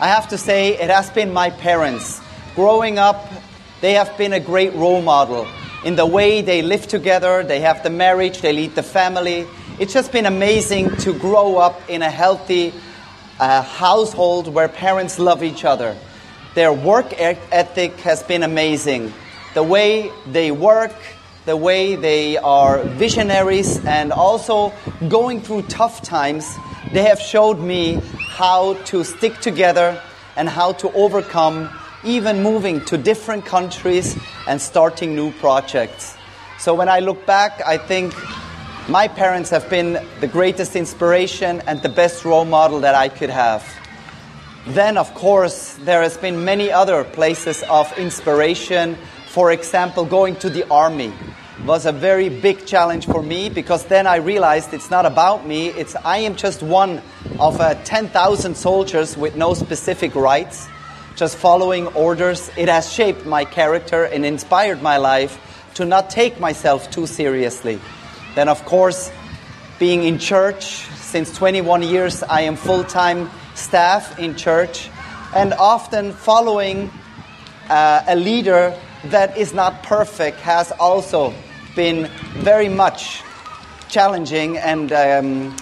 I 0.00 0.08
have 0.08 0.28
to 0.28 0.38
say 0.38 0.68
it 0.68 0.90
has 0.90 1.10
been 1.10 1.32
my 1.32 1.50
parents. 1.50 2.20
Growing 2.54 2.98
up, 2.98 3.16
they 3.80 3.94
have 3.94 4.10
been 4.18 4.32
a 4.32 4.40
great 4.40 4.74
role 4.74 5.02
model 5.02 5.46
in 5.84 5.94
the 5.94 6.06
way 6.06 6.42
they 6.42 6.62
live 6.62 6.88
together, 6.88 7.44
they 7.44 7.60
have 7.60 7.82
the 7.82 7.90
marriage, 7.90 8.40
they 8.40 8.52
lead 8.52 8.74
the 8.74 8.82
family. 8.82 9.46
It's 9.78 9.92
just 9.92 10.10
been 10.10 10.26
amazing 10.26 10.96
to 10.98 11.12
grow 11.12 11.56
up 11.56 11.88
in 11.88 12.02
a 12.02 12.10
healthy 12.10 12.72
uh, 13.38 13.62
household 13.62 14.52
where 14.52 14.68
parents 14.68 15.18
love 15.18 15.44
each 15.44 15.64
other. 15.64 15.96
Their 16.54 16.72
work 16.72 17.14
ethic 17.20 17.94
has 18.00 18.22
been 18.24 18.42
amazing. 18.42 19.12
The 19.54 19.62
way 19.62 20.10
they 20.26 20.50
work, 20.50 20.94
the 21.44 21.56
way 21.56 21.94
they 21.94 22.36
are 22.38 22.82
visionaries, 22.82 23.84
and 23.84 24.12
also 24.12 24.72
going 25.08 25.40
through 25.40 25.62
tough 25.62 26.02
times, 26.02 26.52
they 26.92 27.04
have 27.04 27.20
showed 27.20 27.60
me 27.60 28.00
how 28.18 28.74
to 28.86 29.04
stick 29.04 29.38
together 29.40 30.02
and 30.36 30.48
how 30.48 30.72
to 30.72 30.90
overcome 30.92 31.70
even 32.04 32.42
moving 32.42 32.84
to 32.86 32.96
different 32.98 33.44
countries 33.44 34.16
and 34.46 34.60
starting 34.60 35.14
new 35.14 35.32
projects. 35.32 36.16
So 36.58 36.74
when 36.74 36.88
I 36.88 37.00
look 37.00 37.26
back, 37.26 37.60
I 37.66 37.78
think 37.78 38.14
my 38.88 39.06
parents 39.06 39.50
have 39.50 39.68
been 39.68 40.04
the 40.20 40.26
greatest 40.26 40.74
inspiration 40.74 41.62
and 41.66 41.82
the 41.82 41.88
best 41.88 42.24
role 42.24 42.44
model 42.44 42.80
that 42.80 42.94
I 42.94 43.08
could 43.08 43.30
have. 43.30 43.64
Then, 44.68 44.98
of 44.98 45.14
course, 45.14 45.74
there 45.82 46.02
has 46.02 46.16
been 46.16 46.44
many 46.44 46.70
other 46.70 47.04
places 47.04 47.62
of 47.70 47.96
inspiration. 47.98 48.96
For 49.26 49.52
example, 49.52 50.04
going 50.04 50.36
to 50.36 50.50
the 50.50 50.68
army 50.70 51.12
was 51.66 51.86
a 51.86 51.92
very 51.92 52.28
big 52.28 52.66
challenge 52.66 53.06
for 53.06 53.22
me 53.22 53.50
because 53.50 53.84
then 53.86 54.06
I 54.06 54.16
realized 54.16 54.72
it's 54.72 54.90
not 54.90 55.06
about 55.06 55.46
me. 55.46 55.68
It's 55.68 55.96
I 55.96 56.18
am 56.18 56.36
just 56.36 56.62
one 56.62 57.02
of 57.38 57.60
uh, 57.60 57.74
10,000 57.84 58.56
soldiers 58.56 59.16
with 59.16 59.36
no 59.36 59.54
specific 59.54 60.14
rights, 60.14 60.68
just 61.18 61.36
following 61.36 61.88
orders. 61.88 62.48
It 62.56 62.68
has 62.68 62.92
shaped 62.92 63.26
my 63.26 63.44
character 63.44 64.04
and 64.04 64.24
inspired 64.24 64.80
my 64.80 64.98
life 64.98 65.36
to 65.74 65.84
not 65.84 66.10
take 66.10 66.38
myself 66.38 66.92
too 66.92 67.08
seriously. 67.08 67.80
Then, 68.36 68.48
of 68.48 68.64
course, 68.64 69.10
being 69.80 70.04
in 70.04 70.20
church 70.20 70.86
since 71.10 71.36
21 71.36 71.82
years, 71.82 72.22
I 72.22 72.42
am 72.42 72.54
full 72.54 72.84
time 72.84 73.30
staff 73.56 74.20
in 74.20 74.36
church 74.36 74.88
and 75.34 75.52
often 75.54 76.12
following 76.12 76.88
uh, 77.68 78.04
a 78.06 78.14
leader 78.14 78.78
that 79.06 79.36
is 79.36 79.52
not 79.52 79.82
perfect 79.82 80.38
has 80.38 80.70
also 80.78 81.34
been 81.74 82.08
very 82.36 82.68
much 82.68 83.22
challenging 83.88 84.56
and 84.56 84.92
um, 84.92 85.56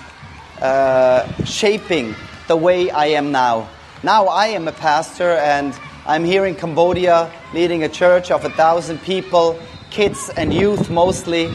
uh, 0.61 1.27
shaping 1.45 2.15
the 2.47 2.57
way 2.57 2.91
I 2.91 3.07
am 3.07 3.33
now. 3.33 3.71
Now 4.03 4.27
I 4.27 4.49
am 4.49 4.69
a 4.69 4.73
pastor 4.73 5.33
and 5.33 5.75
I'm 6.07 6.25
here 6.25 6.47
in 6.47 6.55
Cambodia 6.55 7.33
leading 7.55 7.83
a 7.83 7.89
church 7.89 8.31
of 8.31 8.45
a 8.45 8.51
thousand 8.51 9.03
people, 9.03 9.59
kids 9.91 10.31
and 10.37 10.53
youth 10.53 10.91
mostly. 10.91 11.51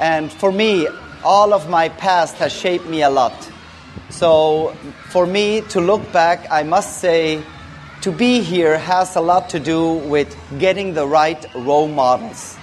And 0.00 0.32
for 0.32 0.52
me, 0.52 0.88
all 1.24 1.54
of 1.54 1.68
my 1.68 1.88
past 1.88 2.36
has 2.36 2.52
shaped 2.52 2.86
me 2.86 3.02
a 3.02 3.10
lot. 3.10 3.50
So 4.10 4.76
for 5.10 5.26
me 5.26 5.62
to 5.70 5.80
look 5.80 6.12
back, 6.12 6.46
I 6.50 6.62
must 6.62 6.98
say 6.98 7.42
to 8.02 8.12
be 8.12 8.40
here 8.40 8.78
has 8.78 9.16
a 9.16 9.20
lot 9.20 9.48
to 9.50 9.60
do 9.60 9.94
with 9.94 10.36
getting 10.58 10.94
the 10.94 11.06
right 11.06 11.46
role 11.54 11.88
models 11.88 12.58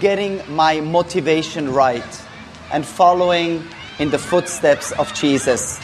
getting 0.00 0.42
my 0.54 0.80
motivation 0.80 1.72
right 1.72 2.26
and 2.72 2.84
following 2.84 3.64
in 3.98 4.10
the 4.10 4.18
footsteps 4.18 4.92
of 4.92 5.12
Jesus. 5.14 5.80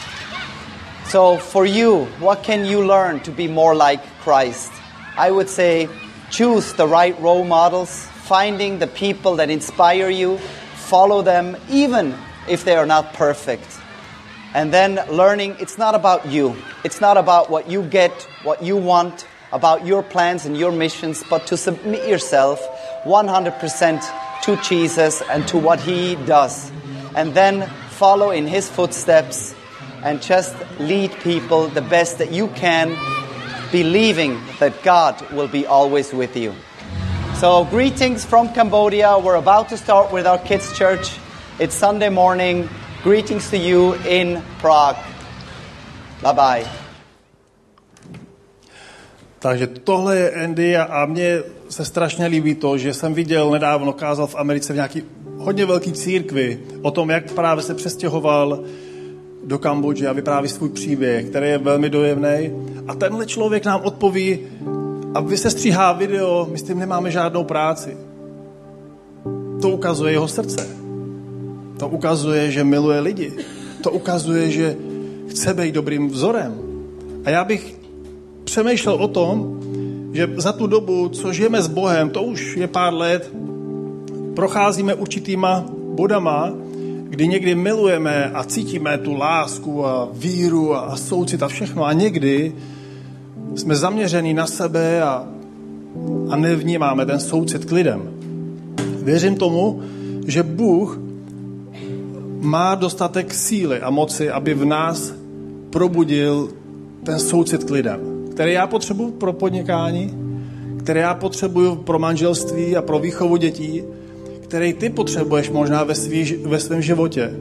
So, 1.15 1.37
for 1.37 1.65
you, 1.65 2.07
what 2.19 2.43
can 2.43 2.65
you 2.65 2.85
learn 2.85 3.21
to 3.21 3.31
be 3.31 3.47
more 3.47 3.73
like 3.73 4.05
Christ? 4.19 4.69
I 5.15 5.31
would 5.31 5.47
say 5.47 5.87
choose 6.29 6.73
the 6.73 6.85
right 6.85 7.17
role 7.21 7.45
models, 7.45 8.05
finding 8.27 8.79
the 8.79 8.87
people 8.87 9.37
that 9.37 9.49
inspire 9.49 10.09
you, 10.09 10.39
follow 10.75 11.21
them, 11.21 11.55
even 11.69 12.13
if 12.49 12.65
they 12.65 12.75
are 12.75 12.85
not 12.85 13.13
perfect. 13.13 13.79
And 14.53 14.73
then 14.73 14.99
learning 15.09 15.55
it's 15.57 15.77
not 15.77 15.95
about 15.95 16.25
you, 16.27 16.53
it's 16.83 16.99
not 16.99 17.15
about 17.15 17.49
what 17.49 17.69
you 17.69 17.83
get, 17.83 18.11
what 18.43 18.61
you 18.61 18.75
want, 18.75 19.25
about 19.53 19.85
your 19.85 20.03
plans 20.03 20.45
and 20.45 20.57
your 20.57 20.73
missions, 20.73 21.23
but 21.29 21.47
to 21.47 21.55
submit 21.55 22.09
yourself 22.09 22.59
100% 23.05 24.41
to 24.41 24.57
Jesus 24.57 25.21
and 25.29 25.47
to 25.47 25.57
what 25.57 25.79
He 25.79 26.15
does. 26.25 26.73
And 27.15 27.33
then 27.33 27.69
follow 27.91 28.31
in 28.31 28.47
His 28.47 28.67
footsteps 28.67 29.55
and 30.05 30.21
just 30.21 30.55
lead 30.79 31.11
people 31.23 31.67
the 31.67 31.81
best 31.81 32.19
that 32.19 32.31
you 32.31 32.47
can, 32.49 32.95
believing 33.71 34.39
that 34.59 34.83
God 34.83 35.19
will 35.31 35.47
be 35.47 35.65
always 35.65 36.13
with 36.13 36.37
you. 36.37 36.53
So, 37.39 37.65
greetings 37.65 38.23
from 38.23 38.53
Cambodia. 38.53 39.17
We're 39.17 39.41
about 39.41 39.69
to 39.69 39.77
start 39.77 40.13
with 40.13 40.27
our 40.27 40.37
kids' 40.37 40.71
church. 40.77 41.17
It's 41.59 41.73
Sunday 41.73 42.09
morning. 42.09 42.69
Greetings 43.03 43.49
to 43.49 43.57
you 43.57 43.95
in 44.05 44.43
Prague. 44.61 45.01
Bye 46.21 46.33
bye. 46.33 46.65
Takže 49.39 49.67
tohle 49.67 50.17
je 50.17 50.31
Andy 50.31 50.77
a 50.77 51.05
mně 51.05 51.43
se 51.69 51.85
strašně 51.85 52.25
líbí 52.25 52.55
to, 52.55 52.77
že 52.77 52.93
jsem 52.93 53.13
viděl 53.13 53.51
nedávno, 53.51 53.93
kázal 53.93 54.27
v 54.27 54.35
Americe 54.35 54.73
v 54.73 54.75
nějaký 54.75 55.03
hodně 55.37 55.65
velký 55.65 55.93
církvi 55.93 56.59
o 56.81 56.91
tom, 56.91 57.09
jak 57.09 57.31
právě 57.31 57.63
se 57.63 57.73
přestěhoval 57.73 58.63
do 59.45 59.59
Kambodže 59.59 60.07
a 60.07 60.13
vypráví 60.13 60.49
svůj 60.49 60.69
příběh, 60.69 61.25
který 61.25 61.49
je 61.49 61.57
velmi 61.57 61.89
dojemný. 61.89 62.51
A 62.87 62.95
tenhle 62.95 63.25
člověk 63.25 63.65
nám 63.65 63.81
odpoví 63.83 64.39
a 65.13 65.19
vy 65.19 65.37
se 65.37 65.51
stříhá 65.51 65.93
video, 65.93 66.47
my 66.51 66.57
s 66.57 66.63
tím 66.63 66.79
nemáme 66.79 67.11
žádnou 67.11 67.43
práci. 67.43 67.97
To 69.61 69.69
ukazuje 69.69 70.11
jeho 70.11 70.27
srdce. 70.27 70.67
To 71.79 71.87
ukazuje, 71.87 72.51
že 72.51 72.63
miluje 72.63 72.99
lidi. 72.99 73.33
To 73.81 73.91
ukazuje, 73.91 74.51
že 74.51 74.75
chce 75.27 75.53
být 75.53 75.75
dobrým 75.75 76.09
vzorem. 76.09 76.53
A 77.25 77.29
já 77.29 77.43
bych 77.43 77.79
přemýšlel 78.43 78.95
o 78.95 79.07
tom, 79.07 79.59
že 80.13 80.29
za 80.37 80.51
tu 80.51 80.67
dobu, 80.67 81.09
co 81.09 81.33
žijeme 81.33 81.61
s 81.61 81.67
Bohem, 81.67 82.09
to 82.09 82.23
už 82.23 82.55
je 82.55 82.67
pár 82.67 82.93
let, 82.93 83.31
procházíme 84.35 84.93
určitýma 84.93 85.65
bodama, 85.95 86.53
kdy 87.09 87.27
někdy 87.27 87.55
milujeme 87.55 88.31
a 88.33 88.43
cítíme 88.43 88.97
tu 88.97 89.13
lásku 89.13 89.85
a 89.85 90.09
víru 90.13 90.75
a 90.75 90.97
soucit 90.97 91.43
a 91.43 91.47
všechno 91.47 91.85
a 91.85 91.93
někdy 91.93 92.55
jsme 93.55 93.75
zaměření 93.75 94.33
na 94.33 94.47
sebe 94.47 95.01
a, 95.01 95.27
a 96.29 96.35
nevnímáme 96.35 97.05
ten 97.05 97.19
soucit 97.19 97.65
k 97.65 97.71
lidem. 97.71 98.09
Věřím 99.03 99.35
tomu, 99.35 99.81
že 100.27 100.43
Bůh 100.43 100.99
má 102.41 102.75
dostatek 102.75 103.33
síly 103.33 103.79
a 103.79 103.89
moci, 103.89 104.29
aby 104.29 104.53
v 104.53 104.65
nás 104.65 105.13
probudil 105.69 106.49
ten 107.03 107.19
soucit 107.19 107.63
k 107.63 107.69
lidem, 107.69 107.99
který 108.31 108.53
já 108.53 108.67
potřebuji 108.67 109.11
pro 109.11 109.33
podnikání, 109.33 110.13
který 110.79 110.99
já 110.99 111.13
potřebuju 111.13 111.75
pro 111.75 111.99
manželství 111.99 112.75
a 112.75 112.81
pro 112.81 112.99
výchovu 112.99 113.37
dětí, 113.37 113.83
který 114.47 114.73
ty 114.73 114.89
potřebuješ 114.89 115.49
možná 115.49 115.83
ve, 115.83 115.95
svý, 115.95 116.35
ve 116.45 116.59
svém 116.59 116.81
životě. 116.81 117.33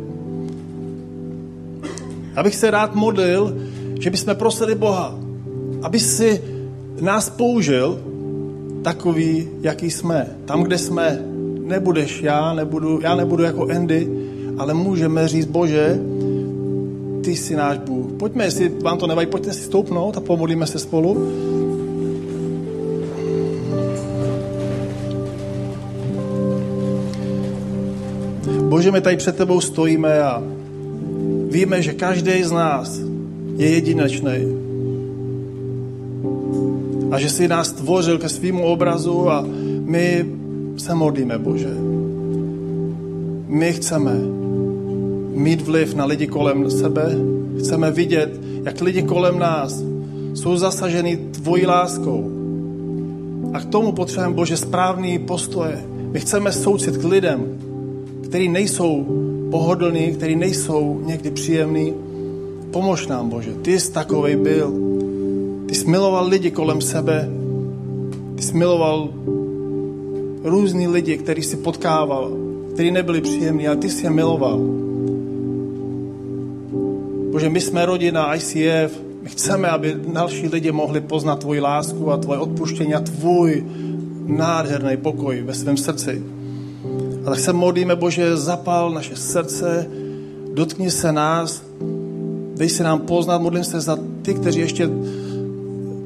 Abych 2.36 2.54
se 2.54 2.70
rád 2.70 2.94
modlil, 2.94 3.56
že 4.00 4.10
bychom 4.10 4.34
prosili 4.34 4.74
Boha, 4.74 5.18
aby 5.82 6.00
si 6.00 6.42
nás 7.00 7.30
použil 7.30 8.00
takový, 8.82 9.48
jaký 9.60 9.90
jsme. 9.90 10.26
Tam, 10.44 10.62
kde 10.62 10.78
jsme, 10.78 11.22
nebudeš 11.64 12.22
já, 12.22 12.54
nebudu, 12.54 13.00
já 13.02 13.14
nebudu 13.14 13.42
jako 13.42 13.68
Andy, 13.70 14.08
ale 14.58 14.74
můžeme 14.74 15.28
říct, 15.28 15.46
Bože, 15.46 15.98
ty 17.24 17.36
jsi 17.36 17.56
náš 17.56 17.78
Bůh. 17.78 18.12
Pojďme, 18.18 18.44
jestli 18.44 18.68
vám 18.68 18.98
to 18.98 19.06
nevadí, 19.06 19.30
pojďte 19.30 19.52
si 19.52 19.60
stoupnout 19.60 20.16
a 20.16 20.20
pomodlíme 20.20 20.66
se 20.66 20.78
spolu. 20.78 21.28
Bože, 28.74 28.90
my 28.90 29.00
tady 29.00 29.16
před 29.16 29.37
tebou 29.37 29.60
stojíme 29.60 30.22
a 30.22 30.42
víme, 31.50 31.82
že 31.82 31.92
každý 31.92 32.42
z 32.42 32.52
nás 32.52 33.00
je 33.56 33.68
jedinečný. 33.68 34.37
A 37.10 37.18
že 37.18 37.30
jsi 37.30 37.48
nás 37.48 37.72
tvořil 37.72 38.18
ke 38.18 38.28
svýmu 38.28 38.66
obrazu 38.66 39.30
a 39.30 39.46
my 39.84 40.26
se 40.76 40.94
modlíme, 40.94 41.38
Bože. 41.38 41.70
My 43.46 43.72
chceme 43.72 44.12
mít 45.34 45.62
vliv 45.62 45.94
na 45.94 46.04
lidi 46.04 46.26
kolem 46.26 46.70
sebe, 46.70 47.14
chceme 47.58 47.90
vidět, 47.90 48.40
jak 48.64 48.80
lidi 48.80 49.02
kolem 49.02 49.38
nás 49.38 49.82
jsou 50.34 50.56
zasaženi 50.56 51.16
tvojí 51.16 51.66
láskou. 51.66 52.30
A 53.52 53.60
k 53.60 53.64
tomu 53.64 53.92
potřebujeme, 53.92 54.34
Bože, 54.34 54.56
správný 54.56 55.18
postoje. 55.18 55.84
My 56.12 56.20
chceme 56.20 56.52
soucit 56.52 56.96
k 56.96 57.04
lidem, 57.04 57.63
který 58.35 58.49
nejsou 58.49 59.07
pohodlný, 59.51 60.12
který 60.12 60.37
nejsou 60.37 61.01
někdy 61.05 61.31
příjemný. 61.31 61.94
Pomož 62.70 63.07
nám, 63.07 63.29
Bože. 63.29 63.55
Ty 63.62 63.81
jsi 63.81 63.92
takovej 63.92 64.37
byl. 64.37 64.73
Ty 65.66 65.75
jsi 65.75 65.90
miloval 65.90 66.29
lidi 66.29 66.51
kolem 66.51 66.81
sebe. 66.81 67.29
Ty 68.35 68.42
jsi 68.42 68.57
miloval 68.57 69.09
různý 70.44 70.88
lidi, 70.88 71.18
který 71.18 71.42
si 71.42 71.57
potkával, 71.57 72.31
který 72.73 72.90
nebyli 72.90 73.20
příjemní, 73.20 73.68
ale 73.68 73.77
ty 73.77 73.90
jsi 73.90 74.07
je 74.07 74.11
miloval. 74.11 74.59
Bože, 77.33 77.49
my 77.49 77.61
jsme 77.61 77.87
rodina 77.87 78.35
ICF, 78.35 79.01
my 79.23 79.29
chceme, 79.29 79.68
aby 79.68 79.97
další 80.12 80.49
lidi 80.49 80.73
mohli 80.73 81.01
poznat 81.01 81.38
tvoji 81.38 81.61
lásku 81.61 82.12
a 82.12 82.16
tvoje 82.16 82.38
odpuštění 82.38 82.94
a 82.94 83.01
tvůj 83.01 83.64
nádherný 84.27 84.97
pokoj 84.97 85.42
ve 85.42 85.55
svém 85.55 85.77
srdci. 85.77 86.34
A 87.26 87.30
tak 87.30 87.38
se 87.38 87.52
modlíme, 87.52 87.96
Bože, 87.96 88.37
zapal 88.37 88.90
naše 88.90 89.16
srdce, 89.16 89.90
dotkni 90.54 90.90
se 90.90 91.12
nás, 91.12 91.62
dej 92.54 92.68
se 92.68 92.84
nám 92.84 93.00
poznat, 93.00 93.42
modlím 93.42 93.64
se 93.64 93.80
za 93.80 93.98
ty, 94.22 94.34
kteří 94.34 94.60
ještě 94.60 94.90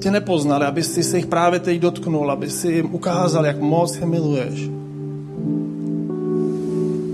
tě 0.01 0.11
nepoznali, 0.11 0.67
aby 0.67 0.83
si 0.83 1.03
se 1.03 1.17
jich 1.17 1.27
právě 1.27 1.61
teď 1.61 1.81
dotknul, 1.81 2.31
aby 2.31 2.51
si 2.51 2.73
jim 2.73 2.95
ukázal, 2.95 3.47
jak 3.47 3.61
moc 3.61 3.97
je 3.97 4.07
miluješ. 4.07 4.71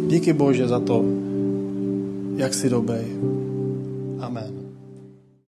Díky 0.08 0.32
Bože 0.32 0.68
za 0.68 0.80
to, 0.80 1.04
jak 2.36 2.54
jsi 2.54 2.70
dobej. 2.70 3.04
Amen. 4.20 4.63